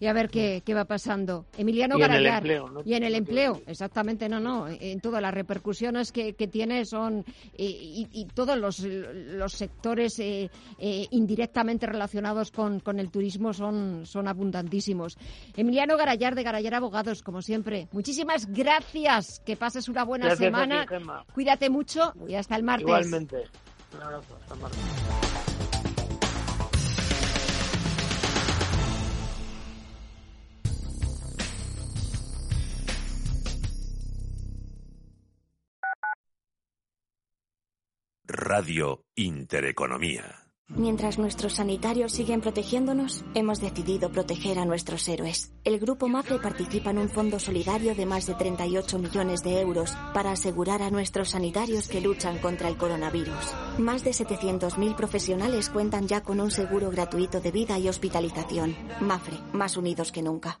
[0.00, 1.44] y a ver qué, qué va pasando.
[1.58, 2.44] Emiliano y Garayar.
[2.44, 4.66] En el empleo, Y en el empleo, exactamente, no, no.
[4.66, 7.24] En todas las repercusiones que, que tiene son.
[7.56, 14.06] Y, y, todos los, los sectores eh, eh, indirectamente relacionados con, con, el turismo son,
[14.06, 15.18] son abundantísimos.
[15.54, 17.88] Emiliano Garayar de Garayar Abogados, como siempre.
[17.92, 19.42] Muchísimas gracias.
[19.44, 20.86] Que pases una buena semana.
[21.34, 22.86] Cuídate mucho y hasta el martes.
[22.86, 23.44] Igualmente.
[23.94, 24.36] Un abrazo.
[24.40, 25.39] Hasta el martes.
[38.52, 40.24] Radio Intereconomía.
[40.66, 45.52] Mientras nuestros sanitarios siguen protegiéndonos, hemos decidido proteger a nuestros héroes.
[45.62, 49.96] El Grupo MAFRE participa en un fondo solidario de más de 38 millones de euros
[50.12, 53.54] para asegurar a nuestros sanitarios que luchan contra el coronavirus.
[53.78, 58.74] Más de 700.000 profesionales cuentan ya con un seguro gratuito de vida y hospitalización.
[59.00, 60.60] MAFRE, más unidos que nunca.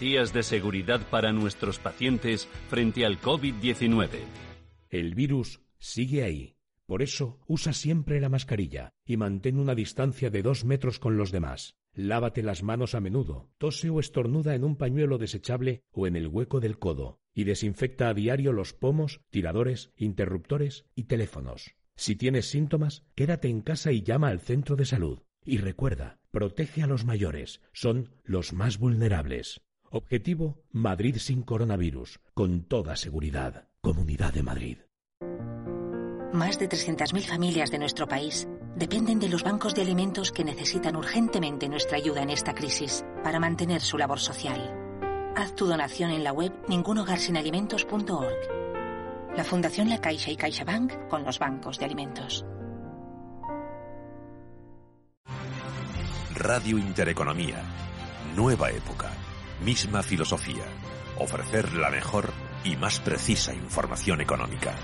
[0.00, 4.08] de seguridad para nuestros pacientes frente al COVID-19.
[4.88, 6.56] El virus sigue ahí.
[6.86, 11.30] Por eso, usa siempre la mascarilla y mantén una distancia de dos metros con los
[11.30, 11.76] demás.
[11.92, 16.26] Lávate las manos a menudo, tose o estornuda en un pañuelo desechable o en el
[16.26, 21.76] hueco del codo y desinfecta a diario los pomos, tiradores, interruptores y teléfonos.
[21.96, 25.20] Si tienes síntomas, quédate en casa y llama al centro de salud.
[25.44, 29.60] Y recuerda, protege a los mayores, son los más vulnerables.
[29.94, 33.68] Objetivo, Madrid sin coronavirus, con toda seguridad.
[33.82, 34.78] Comunidad de Madrid.
[36.32, 40.96] Más de 300.000 familias de nuestro país dependen de los bancos de alimentos que necesitan
[40.96, 44.74] urgentemente nuestra ayuda en esta crisis para mantener su labor social.
[45.36, 49.36] Haz tu donación en la web ningunogarsinalimentos.org.
[49.36, 52.46] La Fundación La Caixa y CaixaBank con los bancos de alimentos.
[56.34, 57.62] Radio Intereconomía.
[58.34, 59.10] Nueva época.
[59.64, 60.64] Misma filosofía.
[61.18, 62.32] Ofrecer la mejor
[62.64, 64.74] y más precisa información económica.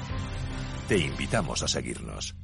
[0.86, 2.36] Te invitamos a seguirnos.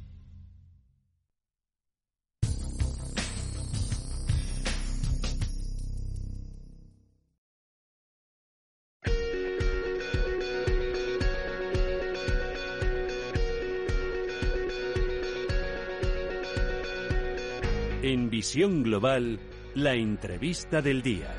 [18.03, 19.39] En Visión Global,
[19.73, 21.33] la entrevista del día.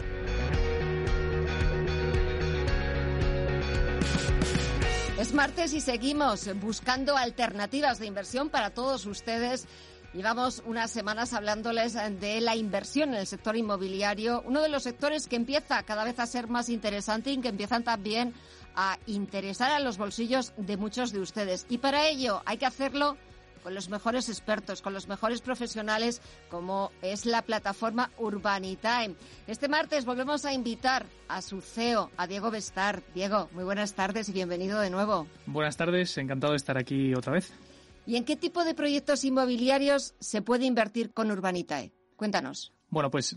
[5.27, 9.67] Es martes y seguimos buscando alternativas de inversión para todos ustedes.
[10.15, 15.27] Llevamos unas semanas hablándoles de la inversión en el sector inmobiliario, uno de los sectores
[15.27, 18.35] que empieza cada vez a ser más interesante y que empiezan también
[18.77, 21.67] a interesar a los bolsillos de muchos de ustedes.
[21.69, 23.17] Y para ello hay que hacerlo
[23.67, 29.17] con los mejores expertos, con los mejores profesionales, como es la plataforma Urbanitime.
[29.49, 33.03] Este martes volvemos a invitar a su CEO, a Diego Bestar.
[33.13, 35.27] Diego, muy buenas tardes y bienvenido de nuevo.
[35.47, 37.53] Buenas tardes, encantado de estar aquí otra vez.
[38.07, 41.93] ¿Y en qué tipo de proyectos inmobiliarios se puede invertir con Urbanitae?
[42.15, 42.76] Cuéntanos.
[42.89, 43.37] Bueno, pues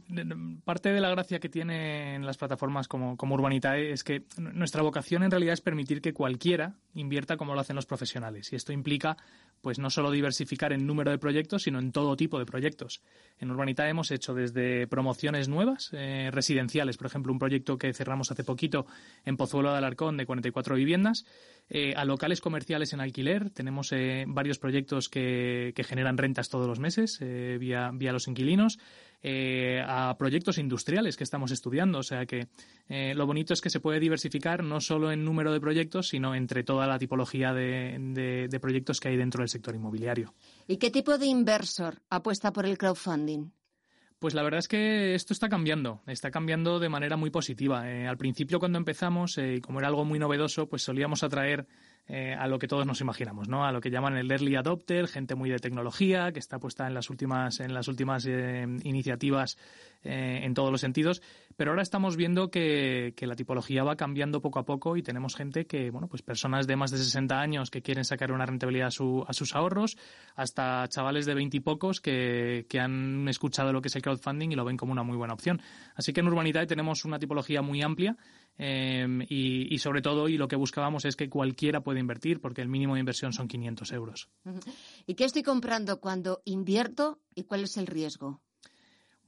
[0.63, 5.23] parte de la gracia que tienen las plataformas como, como Urbanitae es que nuestra vocación
[5.23, 8.53] en realidad es permitir que cualquiera invierta como lo hacen los profesionales.
[8.53, 9.17] Y esto implica
[9.61, 13.01] pues no solo diversificar en número de proyectos, sino en todo tipo de proyectos.
[13.39, 18.31] En Urbanitae hemos hecho desde promociones nuevas, eh, residenciales, por ejemplo, un proyecto que cerramos
[18.31, 18.85] hace poquito
[19.25, 21.25] en Pozuelo de Alarcón de 44 viviendas,
[21.69, 23.49] eh, a locales comerciales en alquiler.
[23.49, 28.79] Tenemos eh, varios proyectos que, que, generan rentas todos los meses vía, vía los inquilinos.
[29.21, 31.99] Eh, a proyectos industriales que estamos estudiando.
[31.99, 32.47] O sea que
[32.87, 36.35] eh, lo bonito es que se puede diversificar no solo en número de proyectos, sino
[36.35, 40.33] entre toda la tipología de, de proyectos que hay dentro del sector inmobiliario.
[40.67, 43.51] ¿Y qué tipo de inversor apuesta por el crowdfunding?
[44.19, 47.89] Pues la verdad es que esto está cambiando, está cambiando de manera muy positiva.
[47.89, 51.67] Eh, al principio cuando empezamos, y como era algo muy novedoso, pues solíamos atraer
[52.11, 53.63] eh, a lo que todos nos imaginamos, ¿no?
[53.65, 56.95] A lo que llaman el early adopter, gente muy de tecnología, que está puesta en
[56.95, 59.59] las últimas, en las últimas eh, iniciativas
[60.03, 61.21] eh, en todos los sentidos.
[61.55, 65.67] Pero ahora estamos viendo que, la tipología va cambiando poco a poco y tenemos gente
[65.67, 69.33] que, bueno, pues personas de más de 60 años que quieren sacar una rentabilidad a,
[69.33, 69.95] sus ahorros,
[70.35, 74.49] hasta chavales de 20 y pocos que, que han escuchado lo que es el crowdfunding
[74.49, 75.61] y lo ven como una muy buena opción.
[75.93, 78.17] Así que en Urbanidad tenemos una tipología muy amplia
[78.61, 82.67] Em, y, sobre todo, y lo que buscábamos es que cualquiera puede invertir, porque el
[82.67, 84.29] mínimo de inversión son 500 euros.
[85.07, 88.41] ¿Y qué estoy comprando cuando invierto y cuál es el riesgo?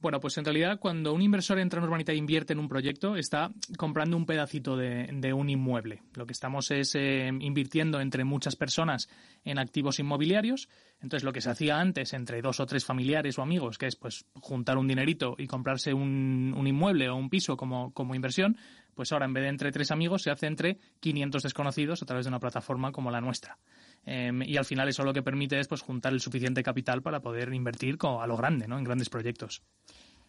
[0.02, 3.14] Bueno, pues en realidad cuando un inversor entra en Urbanita e invierte en un proyecto,
[3.14, 6.02] está comprando un pedacito de, un inmueble.
[6.14, 9.08] Lo que estamos es eh, invirtiendo entre muchas personas
[9.44, 10.68] en activos inmobiliarios.
[11.00, 13.94] Entonces, lo que se hacía antes entre dos o tres familiares o amigos, que es
[13.94, 18.56] pues juntar un dinerito y comprarse un, inmueble o un piso como, como inversión,
[18.96, 22.24] pues ahora en vez de entre tres amigos se hace entre 500 desconocidos a través
[22.24, 23.56] de una plataforma como la nuestra.
[24.04, 27.20] Em, y al final eso lo que permite es pues juntar el suficiente capital para
[27.20, 28.78] poder invertir a lo grande, ¿no?
[28.78, 29.62] En grandes proyectos.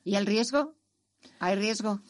[0.03, 0.75] ¿Y el riesgo?
[1.39, 2.01] ¿Hay riesgo?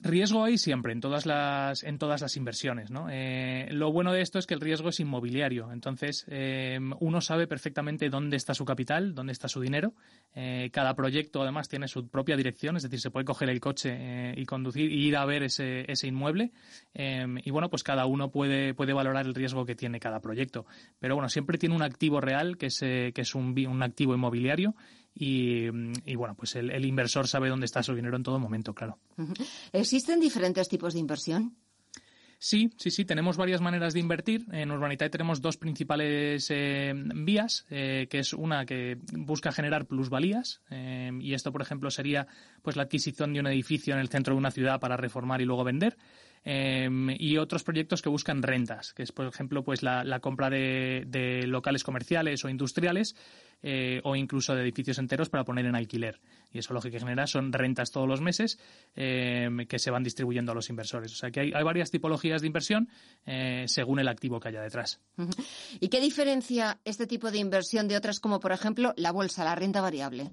[0.00, 2.90] Riesgo hay siempre en todas las, en todas las inversiones.
[2.90, 3.08] ¿no?
[3.10, 5.72] Eh, lo bueno de esto es que el riesgo es inmobiliario.
[5.72, 9.94] Entonces, eh, uno sabe perfectamente dónde está su capital, dónde está su dinero.
[10.34, 14.34] Eh, cada proyecto, además, tiene su propia dirección, es decir, se puede coger el coche
[14.36, 16.52] y conducir y ir a ver ese, ese inmueble.
[16.94, 20.64] y bueno, pues cada uno puede, puede valorar el riesgo que tiene cada proyecto.
[21.00, 24.74] Pero bueno, siempre tiene un activo real, que es, que es un, un activo inmobiliario
[25.14, 25.68] y,
[26.14, 28.98] bueno, pues el, inversor sabe dónde está su dinero en todo momento, claro.
[29.72, 31.56] ¿Existen diferentes tipos de inversión?
[32.40, 34.46] Sí, sí, sí, tenemos varias maneras de invertir.
[34.52, 40.62] En Urbanitae tenemos dos principales eh, vías, eh, que es una que busca generar plusvalías,
[40.70, 42.28] eh, y esto, por ejemplo, sería
[42.62, 45.46] pues la adquisición de un edificio en el centro de una ciudad para reformar y
[45.46, 45.96] luego vender.
[46.50, 51.84] Y otros proyectos que buscan rentas, que es, por ejemplo, pues la, compra de, locales
[51.84, 53.14] comerciales o industriales
[53.62, 56.20] eh, o incluso de edificios enteros para poner en alquiler.
[56.50, 58.58] Y eso lo que genera son rentas todos los meses
[58.96, 61.12] eh, que se van distribuyendo a los inversores.
[61.12, 62.88] O sea que hay, varias tipologías de inversión
[63.26, 65.00] eh, según el activo que haya detrás.
[65.80, 69.54] ¿Y qué diferencia este tipo de inversión de otras como, por ejemplo, la bolsa, la
[69.54, 70.30] renta variable?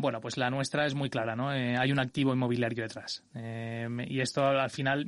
[0.00, 1.50] Bueno, pues la nuestra es muy clara, ¿no?
[1.50, 3.22] hay un activo inmobiliario detrás.
[3.34, 5.06] y esto al final,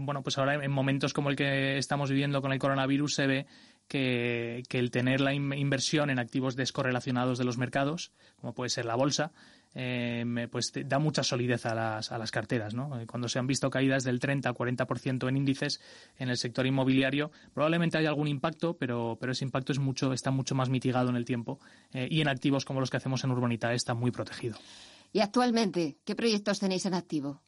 [0.00, 3.46] bueno, pues ahora en momentos como el que estamos viviendo con el coronavirus se ve
[3.88, 8.96] que, el tener la inversión en activos descorrelacionados de los mercados, como puede ser la
[8.96, 9.32] bolsa,
[9.74, 12.74] eh, pues da mucha solidez a las, a las carteras.
[12.74, 13.00] ¿no?
[13.00, 15.80] Eh, cuando se han visto caídas del 30-40% en índices
[16.18, 20.30] en el sector inmobiliario, probablemente haya algún impacto, pero, pero ese impacto es mucho, está
[20.30, 21.58] mucho más mitigado en el tiempo
[21.92, 24.56] eh, y en activos como los que hacemos en Urbanita está muy protegido.
[25.12, 27.40] ¿Y actualmente qué proyectos tenéis en activo?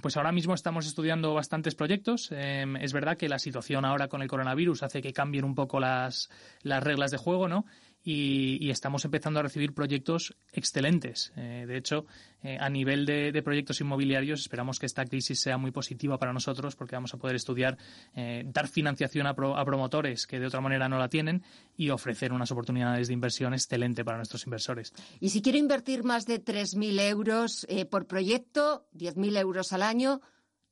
[0.00, 2.30] Pues ahora mismo estamos estudiando bastantes proyectos.
[2.32, 5.78] Em, es verdad que la situación ahora con el coronavirus hace que cambien un poco
[5.78, 6.30] las,
[6.62, 7.64] las reglas de juego, ¿no?
[8.04, 11.32] Y, estamos empezando a recibir proyectos excelentes.
[11.36, 12.04] Eh, de hecho,
[12.42, 16.76] eh, a nivel de, proyectos inmobiliarios, esperamos que esta crisis sea muy positiva para nosotros
[16.76, 17.78] porque vamos a poder estudiar,
[18.14, 21.42] eh, dar financiación a, promotores que de otra manera no la tienen
[21.76, 24.92] y ofrecer unas oportunidades de inversión excelente para nuestros inversores.
[25.20, 30.20] Y si quiero invertir más de 3.000 euros por proyecto, 10.000 euros al año,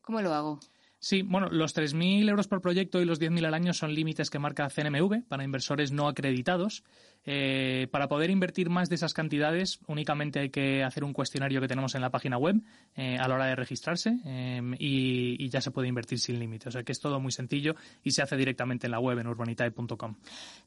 [0.02, 0.60] ¿cómo lo hago?
[1.04, 4.38] Sí, bueno, los 3.000 euros por proyecto y los 10.000 al año son límites que
[4.38, 6.84] marca CNMV para inversores no acreditados.
[7.24, 11.68] Eh, para poder invertir más de esas cantidades, únicamente hay que hacer un cuestionario que
[11.68, 12.56] tenemos en la página web
[12.96, 16.68] eh, a la hora de registrarse em, y, ya se puede invertir sin límite.
[16.68, 19.26] O sea que es todo muy sencillo y se hace directamente en la web en
[19.26, 20.16] urbanitae.com.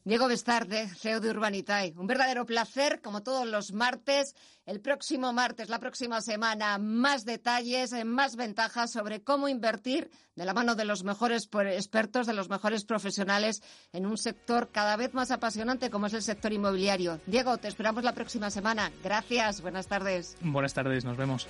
[0.04, 1.92] Diego Bestarde, CEO de Urbanitae.
[1.96, 4.34] Un verdadero placer, como todos los martes.
[4.64, 10.54] El próximo martes, la próxima semana, más detalles, más ventajas sobre cómo invertir de la
[10.54, 15.30] mano de los mejores expertos, de los mejores profesionales en un sector cada vez más
[15.30, 17.20] apasionante como es el sector inmobiliario.
[17.26, 18.90] Diego, te esperamos la próxima semana.
[19.02, 20.36] Gracias, buenas tardes.
[20.40, 21.48] Buenas tardes, nos vemos.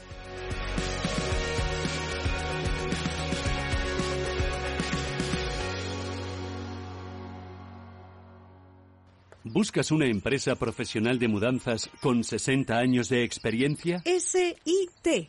[9.45, 14.03] ¿Buscas una empresa profesional de mudanzas con 60 años de experiencia?
[14.05, 15.29] SIT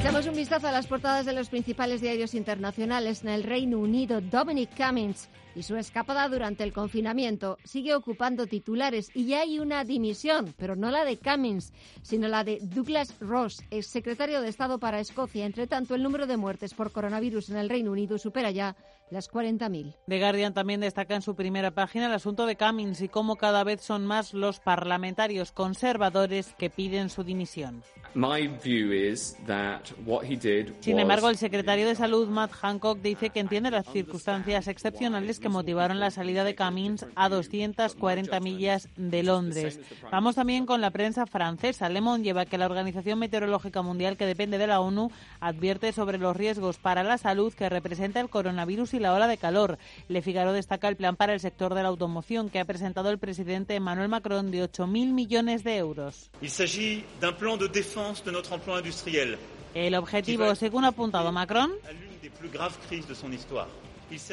[0.00, 3.22] Echamos un vistazo a las portadas de los principales diarios internacionales.
[3.22, 9.10] En el Reino Unido, Dominic Cummings y su escapada durante el confinamiento sigue ocupando titulares
[9.12, 13.62] y ya hay una dimisión, pero no la de Cummings, sino la de Douglas Ross,
[13.70, 15.44] ex secretario de Estado para Escocia.
[15.44, 18.76] Entre tanto, el número de muertes por coronavirus en el Reino Unido supera ya
[19.10, 19.94] las 40.000.
[20.06, 23.64] The Guardian también destaca en su primera página el asunto de Cummings y cómo cada
[23.64, 27.82] vez son más los parlamentarios conservadores que piden su dimisión.
[30.80, 35.48] Sin embargo, el secretario de Salud, Matt Hancock, dice que entiende las circunstancias excepcionales que
[35.48, 39.78] motivaron la salida de Cummings a 240 millas de Londres.
[40.10, 41.88] Vamos también con la prensa francesa.
[41.88, 46.18] Le Monde lleva que la Organización Meteorológica Mundial, que depende de la ONU, advierte sobre
[46.18, 49.78] los riesgos para la salud que representa el coronavirus y la ola de calor.
[50.08, 53.18] Le Figaro destaca el plan para el sector de la automoción que ha presentado el
[53.18, 56.30] presidente Emmanuel Macron de 8.000 millones de euros.
[56.42, 59.38] Il s'agit d'un plan de défense de notre emploi industriel.
[59.74, 61.70] El objetivo, según ha apuntado Macron,
[64.10, 64.30] es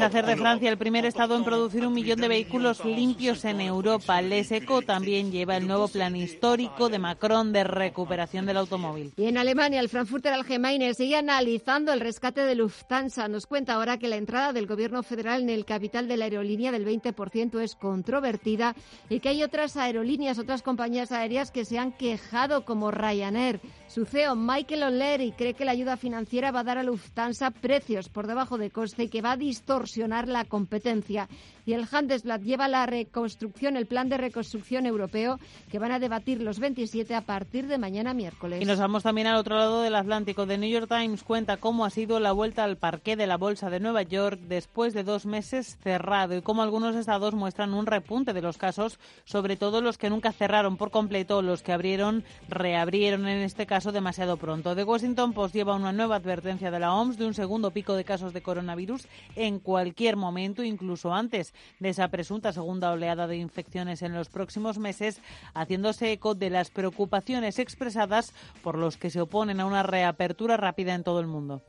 [0.00, 4.22] hacer de Francia el primer estado en producir un millón de vehículos limpios en Europa.
[4.22, 9.12] Leseco también lleva el nuevo plan histórico de Macron de recuperación del automóvil.
[9.16, 13.28] Y en Alemania, el Frankfurter Allgemeine sigue analizando el rescate de Lufthansa.
[13.28, 16.72] Nos cuenta ahora que la entrada del gobierno federal en el capital de la aerolínea
[16.72, 18.74] del 20% es controvertida
[19.10, 23.60] y que hay otras aerolíneas, otras compañías aéreas que se han quejado como Ryanair.
[23.96, 28.10] Su CEO, Michael O'Leary, cree que la ayuda financiera va a dar a Lufthansa precios
[28.10, 31.30] por debajo de coste y que va a distorsionar la competencia.
[31.66, 36.40] Y el Handelsblatt lleva la reconstrucción, el plan de reconstrucción europeo que van a debatir
[36.40, 38.62] los 27 a partir de mañana miércoles.
[38.62, 40.46] Y nos vamos también al otro lado del Atlántico.
[40.46, 43.68] The New York Times cuenta cómo ha sido la vuelta al parque de la Bolsa
[43.68, 48.32] de Nueva York después de dos meses cerrado y cómo algunos estados muestran un repunte
[48.32, 53.26] de los casos, sobre todo los que nunca cerraron por completo, los que abrieron, reabrieron
[53.26, 54.76] en este caso demasiado pronto.
[54.76, 58.04] The Washington Post lleva una nueva advertencia de la OMS de un segundo pico de
[58.04, 64.02] casos de coronavirus en cualquier momento, incluso antes de esa presunta segunda oleada de infecciones
[64.02, 65.20] en los próximos meses,
[65.54, 68.32] haciéndose eco de las preocupaciones expresadas
[68.62, 71.62] por los que se oponen a una reapertura rápida en todo el mundo.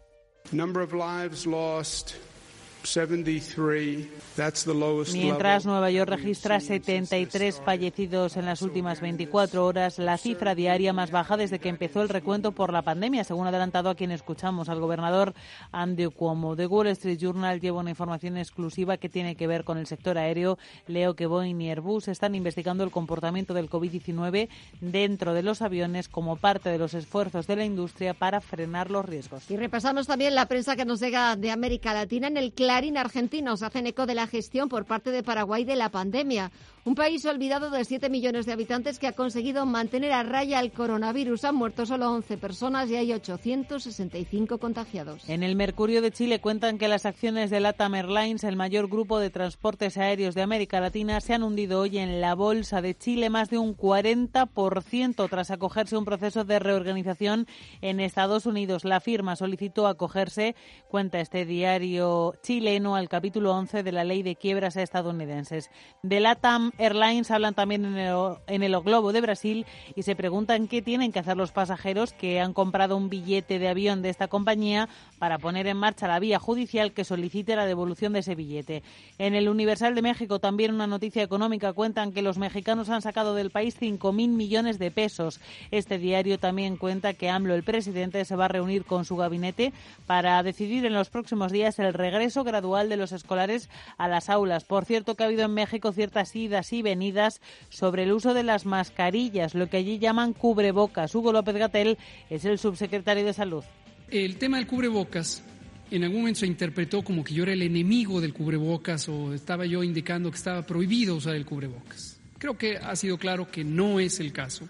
[5.13, 11.11] Mientras Nueva York registra 73 fallecidos en las últimas 24 horas, la cifra diaria más
[11.11, 14.79] baja desde que empezó el recuento por la pandemia, según adelantado a quien escuchamos, al
[14.79, 15.33] gobernador
[15.71, 16.55] Andy Cuomo.
[16.55, 20.17] The Wall Street Journal lleva una información exclusiva que tiene que ver con el sector
[20.17, 20.57] aéreo.
[20.87, 26.07] Leo que Boeing y Airbus están investigando el comportamiento del COVID-19 dentro de los aviones
[26.07, 29.49] como parte de los esfuerzos de la industria para frenar los riesgos.
[29.49, 33.63] Y repasamos también la prensa que nos llega de América Latina en el Clarín argentinos
[33.63, 36.51] hacen eco de la gestión por parte de Paraguay de la pandemia.
[36.85, 40.71] Un país olvidado de 7 millones de habitantes que ha conseguido mantener a raya el
[40.71, 41.43] coronavirus.
[41.45, 45.27] Han muerto solo 11 personas y hay 865 contagiados.
[45.27, 49.19] En el Mercurio de Chile cuentan que las acciones de LATAM Airlines, el mayor grupo
[49.19, 53.31] de transportes aéreos de América Latina, se han hundido hoy en la bolsa de Chile
[53.31, 57.47] más de un 40% tras acogerse un proceso de reorganización
[57.81, 58.85] en Estados Unidos.
[58.85, 60.55] La firma solicitó acogerse,
[60.87, 62.35] cuenta este diario
[62.67, 65.71] al capítulo 11 de la ley de quiebras estadounidenses.
[66.03, 68.13] De LATAM Airlines hablan también en el,
[68.47, 69.65] en el Globo de Brasil
[69.95, 73.69] y se preguntan qué tienen que hacer los pasajeros que han comprado un billete de
[73.69, 74.89] avión de esta compañía
[75.19, 78.83] para poner en marcha la vía judicial que solicite la devolución de ese billete.
[79.17, 83.35] En el Universal de México también una noticia económica cuentan que los mexicanos han sacado
[83.35, 85.39] del país 5.000 millones de pesos.
[85.71, 89.73] Este diario también cuenta que AMLO, el presidente, se va a reunir con su gabinete
[90.05, 94.63] para decidir en los próximos días el regreso gradual de los escolares a las aulas.
[94.63, 98.43] Por cierto que ha habido en México ciertas idas y venidas sobre el uso de
[98.43, 101.13] las mascarillas, lo que allí llaman cubrebocas.
[101.15, 101.97] Hugo López Gatel
[102.29, 103.63] es el subsecretario de Salud.
[104.09, 105.43] El tema del cubrebocas
[105.91, 109.65] en algún momento se interpretó como que yo era el enemigo del cubrebocas o estaba
[109.65, 112.17] yo indicando que estaba prohibido usar el cubrebocas.
[112.37, 114.67] Creo que ha sido claro que no es el caso.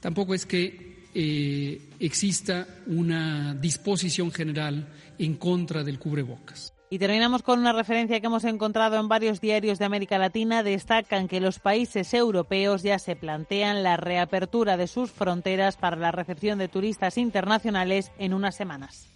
[0.00, 4.88] Tampoco es que eh, exista una disposición general
[5.18, 6.72] en contra del cubrebocas.
[6.92, 10.64] Y terminamos con una referencia que hemos encontrado en varios diarios de América Latina.
[10.64, 16.10] Destacan que los países europeos ya se plantean la reapertura de sus fronteras para la
[16.10, 19.08] recepción de turistas internacionales en unas semanas.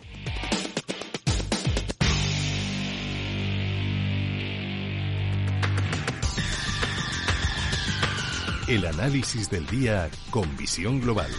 [8.69, 11.31] El análisis del día con visión global.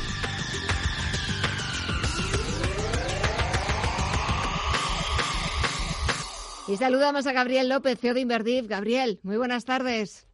[6.67, 8.67] Y saludamos a Gabriel López, CEO de Inverdiv.
[8.67, 10.27] Gabriel, muy buenas tardes.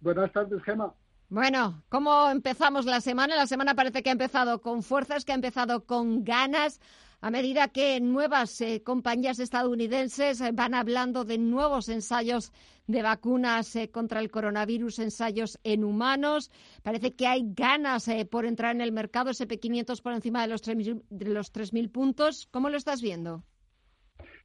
[0.00, 0.94] Buenas tardes, Gema.
[1.28, 3.36] Bueno, ¿cómo empezamos la semana?
[3.36, 6.80] La semana parece que ha empezado con fuerzas, que ha empezado con ganas.
[7.20, 12.52] a medida que nuevas eh, compañías estadounidenses eh, van hablando de nuevos ensayos
[12.86, 16.50] de vacunas eh, contra el coronavirus, ensayos en humanos.
[16.82, 21.02] Parece que hay ganas por entrar en el mercado, SP500 por encima de los 3.000
[21.10, 22.48] de los 3.000 puntos.
[22.50, 23.44] ¿Cómo lo estás viendo?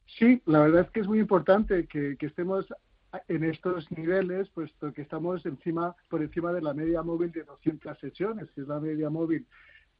[0.05, 2.65] Sí, la verdad es que es muy importante que, que estemos
[3.27, 7.97] en estos niveles, puesto que estamos encima, por encima de la media móvil de 200
[7.99, 9.45] sesiones, que es la media móvil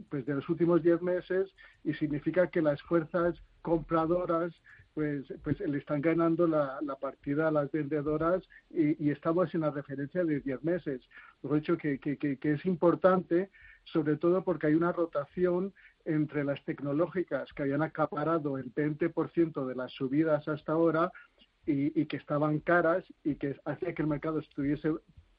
[0.10, 1.50] pues de los últimos 10 meses
[1.84, 4.54] y significa que las fuerzas compradoras
[4.94, 10.24] pues, pues le están ganando la, partida a las vendedoras y, estamos en la referencia
[10.24, 11.02] de 10 meses.
[11.42, 12.00] Por hecho que,
[12.42, 13.50] es importante,
[13.86, 15.74] sobre todo porque hay una rotación
[16.06, 21.12] entre las tecnológicas que habían acaparado el 20% de las subidas hasta ahora
[21.66, 24.94] y, que estaban caras y que hacía que el mercado estuviese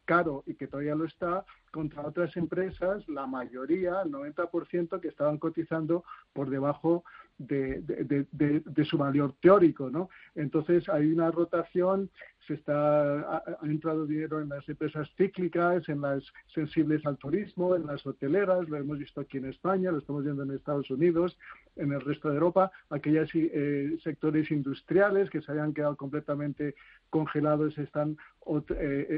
[0.04, 5.38] caro y que todavía lo está, contra otras empresas, la mayoría, el 90%, que estaban
[5.38, 7.04] cotizando por debajo
[7.38, 10.08] de, de, su valor teórico, ¿no?
[10.34, 12.10] Entonces hay una rotación,
[12.46, 16.22] se está ha, entrado dinero en las empresas cíclicas, en las
[16.54, 20.42] sensibles al turismo, en las hoteleras, lo hemos visto aquí en España, lo estamos viendo
[20.42, 21.36] en Estados Unidos,
[21.76, 26.74] en el resto de Europa, aquellos eh, sectores industriales que se habían quedado completamente
[27.10, 28.16] congelados están
[28.46, 28.66] eh,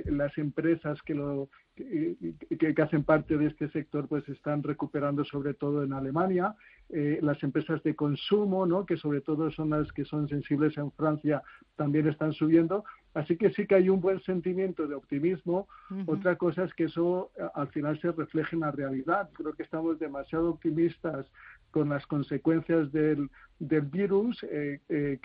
[0.06, 5.54] eh, las empresas que lo que, hacen parte de este sector pues están recuperando sobre
[5.54, 6.54] todo en Alemania
[6.88, 11.42] las empresas de consumo no que sobre todo son las que son sensibles en Francia
[11.76, 12.84] también están subiendo
[13.18, 15.68] así que sí que hay un buen sentimiento de optimismo.
[16.06, 19.30] Otra cosa es que eso al final se refleje en la realidad.
[19.32, 21.26] Creo que estamos demasiado optimistas
[21.70, 25.20] con las consecuencias del, del virus que,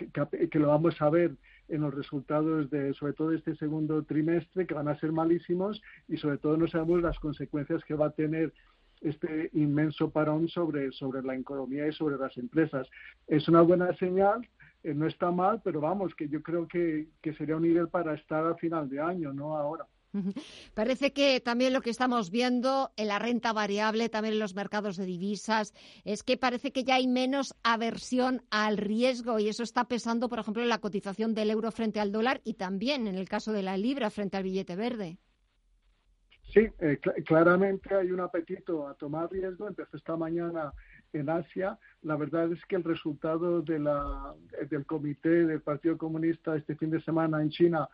[0.51, 1.31] que lo vamos a ver
[1.69, 6.17] en los resultados de, sobre todo, este segundo trimestre, que van a ser malísimos y,
[6.17, 8.53] sobre todo, no sabemos las consecuencias que va a tener
[9.01, 12.87] este inmenso parón sobre, sobre la economía y sobre las empresas.
[13.27, 14.47] Es una buena señal,
[14.83, 18.13] eh, no está mal, pero vamos, que yo creo que, que sería un nivel para
[18.13, 19.87] estar a final de año, no ahora.
[20.75, 24.95] Parece que también lo que estamos viendo en la renta variable, también en los mercados
[24.97, 25.73] de divisas,
[26.05, 30.39] es que parece que ya hay menos aversión al riesgo y eso está pesando, por
[30.39, 33.63] ejemplo, en la cotización del euro frente al dólar y también en el caso de
[33.63, 35.17] la libra frente al billete verde.
[36.53, 39.67] Sí, eh, claramente hay un apetito a tomar riesgo.
[39.67, 40.71] Empezó esta mañana
[41.13, 41.77] en Asia.
[42.01, 44.33] La verdad es que el resultado de la,
[44.69, 47.87] del comité del Partido Comunista este fin de semana en China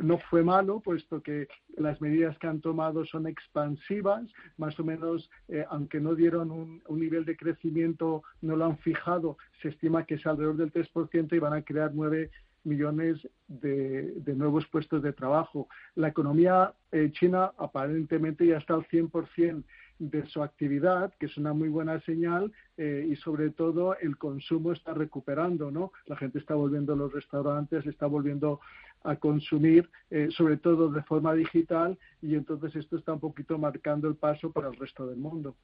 [0.00, 5.30] no fue malo, puesto que las medidas que han tomado son expansivas, más o menos,
[5.48, 10.14] eh, aunque no dieron un, nivel de crecimiento, no lo han fijado, se estima que
[10.14, 12.30] es alrededor del 3% y van a crear 9
[12.64, 15.68] millones de, nuevos puestos de trabajo.
[15.96, 19.64] La economía eh, china aparentemente ya está al 100%
[20.10, 24.72] de su actividad, que es una muy buena señal, eh, y sobre todo el consumo
[24.72, 25.92] está recuperando, ¿no?
[26.06, 28.60] La gente está volviendo a los restaurantes, está volviendo
[29.04, 34.08] a consumir, eh, sobre todo de forma digital, y entonces esto está un poquito marcando
[34.08, 35.54] el paso para el resto del mundo.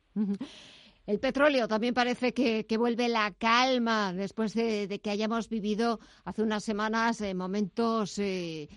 [1.09, 6.63] El petróleo también parece que, vuelve la calma después de, que hayamos vivido hace unas
[6.63, 8.21] semanas eh, momentos,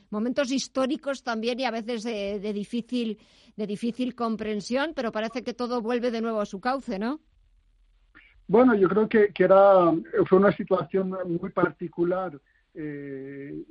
[0.09, 3.19] momentos históricos también y a veces de, difícil,
[3.57, 7.19] de difícil comprensión, pero parece que todo vuelve de nuevo a su cauce, ¿no?
[8.47, 9.91] Bueno, yo creo que, era,
[10.25, 12.39] fue una situación muy particular
[12.73, 13.61] eh,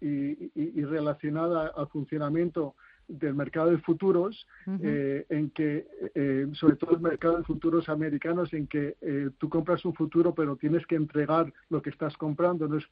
[0.00, 2.74] y, relacionada al funcionamiento
[3.08, 4.46] del mercado de futuros,
[4.82, 8.96] eh, en que, eh, sobre todo el mercado de futuros americanos, en que
[9.38, 12.86] tú compras un futuro pero tienes que entregar lo que estás comprando, no es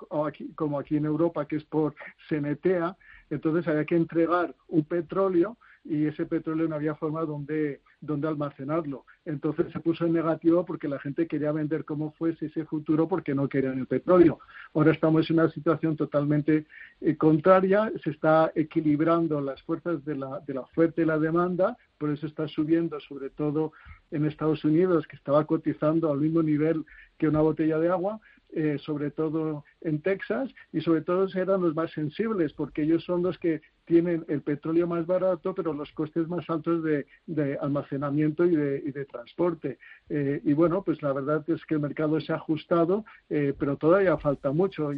[0.55, 1.95] como aquí en Europa que es por
[2.29, 2.97] CNTA,
[3.31, 5.57] entonces había que entregar un petróleo
[5.89, 9.05] y ese petróleo no había forma donde, donde almacenarlo.
[9.24, 13.34] Entonces se puso en negativo porque la gente quería vender como fuese ese futuro porque
[13.34, 14.41] no querían el petróleo.
[14.74, 16.66] Ahora estamos en una situación totalmente
[17.01, 21.76] eh, contraria, se está equilibrando las fuerzas de la, de la oferta y la demanda,
[21.99, 23.72] por eso está subiendo sobre todo
[24.11, 26.84] en Estados Unidos, que estaba cotizando al mismo nivel
[27.18, 28.20] que una botella de agua,
[28.59, 33.22] eh, sobre todo en Texas, y sobre todo eran los más sensibles, porque ellos son
[33.22, 38.57] los que tienen el petróleo más barato, pero los costes más altos de, almacenamiento y
[38.57, 39.78] de, transporte.
[40.09, 43.76] Eh, y bueno, pues la verdad es que el mercado se ha ajustado, eh, pero
[43.76, 44.90] todavía falta mucho.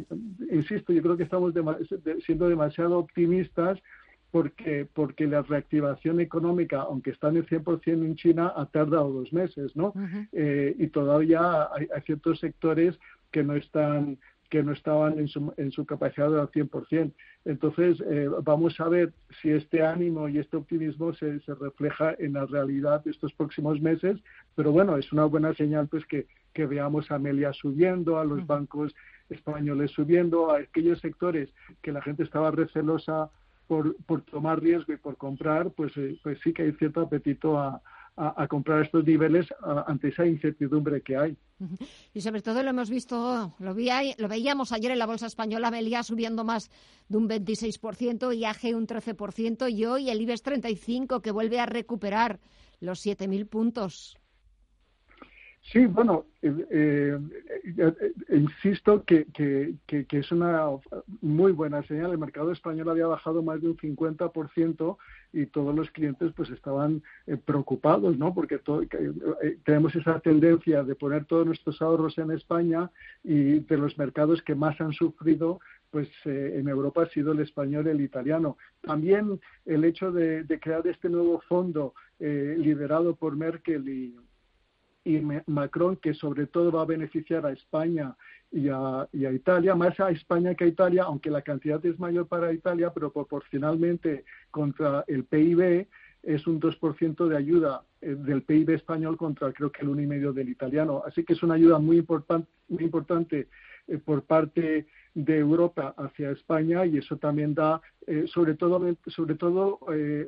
[0.49, 1.53] Insisto, yo creo que estamos
[2.25, 3.77] siendo demasiado optimistas
[4.31, 9.33] porque, porque la reactivación económica, aunque está en el 100% en China, ha tardado dos
[9.33, 9.93] meses, ¿no?
[10.31, 12.97] y todavía hay, ciertos sectores
[13.31, 14.17] que no están
[14.49, 17.13] que no estaban en su, en su capacidad al 100%.
[17.45, 22.33] Entonces, eh, vamos a ver si este ánimo y este optimismo se, se, refleja en
[22.33, 24.17] la realidad de estos próximos meses,
[24.55, 28.45] pero bueno, es una buena señal pues que, que veamos a Amelia subiendo, a los
[28.45, 28.93] bancos
[29.29, 31.49] españoles subiendo, a aquellos sectores
[31.83, 33.29] que la gente estaba recelosa
[33.67, 37.59] por, por tomar riesgo y por comprar, pues, eh, pues sí que hay cierto apetito
[37.59, 37.81] a,
[38.19, 39.47] a, comprar estos niveles
[39.87, 41.37] ante esa incertidumbre que hay.
[42.13, 45.71] Y sobre todo lo hemos visto, lo, vi, lo veíamos ayer en la bolsa española,
[45.71, 46.69] Melia subiendo más
[47.07, 52.39] de un 26%, IAG un 13% y hoy el IBEX 35 que vuelve a recuperar
[52.81, 54.18] los 7.000 puntos.
[55.71, 57.19] Sí, bueno, eh, eh,
[57.77, 60.65] eh, insisto que, que, que, es una
[61.21, 62.11] muy buena señal.
[62.11, 64.97] El mercado español había bajado más de un 50%
[65.31, 67.03] y todos los clientes pues estaban
[67.45, 68.33] preocupados, ¿no?
[68.33, 68.59] Porque
[69.63, 72.89] tenemos esa tendencia de poner todos nuestros ahorros en España
[73.23, 75.59] y de los mercados que más han sufrido
[75.91, 78.57] pues en Europa ha sido el español y el italiano.
[78.81, 84.15] También el hecho de, de crear este nuevo fondo liderado por Merkel y,
[85.03, 88.15] y Macron, que sobre todo va a beneficiar a España
[88.51, 92.51] y a, Italia, más a España que a Italia, aunque la cantidad es mayor para
[92.51, 95.87] Italia, pero proporcionalmente contra el PIB
[96.23, 100.49] es un 2% de ayuda eh, del PIB español contra creo que el 1,5% del
[100.49, 101.03] italiano.
[101.05, 102.05] Así que es una ayuda muy,
[102.67, 103.47] muy importante
[103.97, 109.79] por parte de Europa hacia España y eso también da, eh, sobre todo, sobre todo
[109.91, 110.27] eh,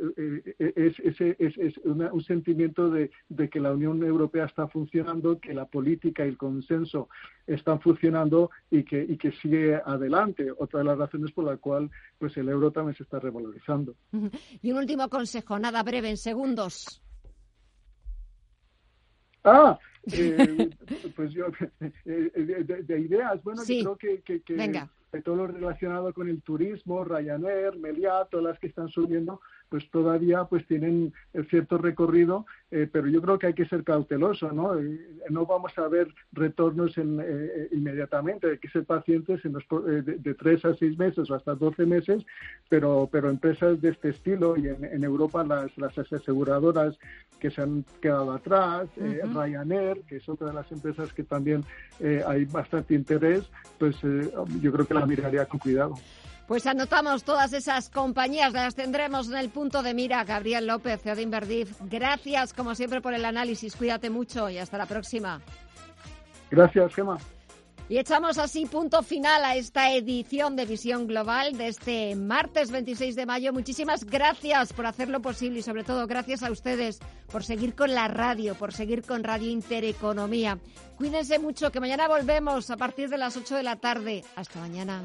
[0.58, 3.10] es, es, un sentimiento de,
[3.50, 7.10] que la Unión Europea está funcionando, que la política y el consenso
[7.48, 10.52] están funcionando y que, y que sigue adelante.
[10.58, 13.96] Otra de las razones por la cual pues el euro también se está revalorizando.
[14.62, 17.02] Y un último consejo, nada breve, en segundos.
[19.44, 19.80] Ah,
[20.12, 20.70] eh,
[21.16, 21.46] pues yo,
[22.06, 27.78] eh, de, ideas, bueno, yo creo que, que, todo lo relacionado con el turismo, Ryanair,
[27.78, 31.14] Meliá, todas las que están subiendo, pues todavía pues tienen
[31.50, 34.76] cierto recorrido, eh, pero yo creo que hay que ser cauteloso, ¿no?
[35.30, 40.02] no vamos a ver retornos en, eh, inmediatamente, hay que ser pacientes en los, eh,
[40.02, 42.26] de, tres a seis meses o hasta doce meses,
[42.68, 47.00] pero, pero empresas de este estilo y en, Europa las, las aseguradoras
[47.40, 51.64] que se han quedado atrás, Ryanair, que es otra de las empresas que también
[52.28, 53.50] hay bastante interés,
[53.80, 55.96] pues yo creo que la miraría con cuidado.
[56.52, 60.26] Pues anotamos todas esas compañías, las tendremos en el punto de mira.
[60.26, 63.74] Gabriel López, CEO de Inverdif, gracias como siempre por el análisis.
[63.74, 65.40] Cuídate mucho y hasta la próxima.
[66.50, 67.18] Gracias, Gemma.
[67.88, 73.16] Y echamos así punto final a esta edición de Visión Global de este martes 26
[73.16, 73.54] de mayo.
[73.54, 77.00] Muchísimas gracias por hacerlo posible y sobre todo gracias a ustedes
[77.32, 80.58] por seguir con la radio, por seguir con Radio Intereconomía.
[80.98, 84.26] Cuídense mucho, que mañana volvemos a partir de las 8 de la tarde.
[84.36, 85.02] Hasta mañana.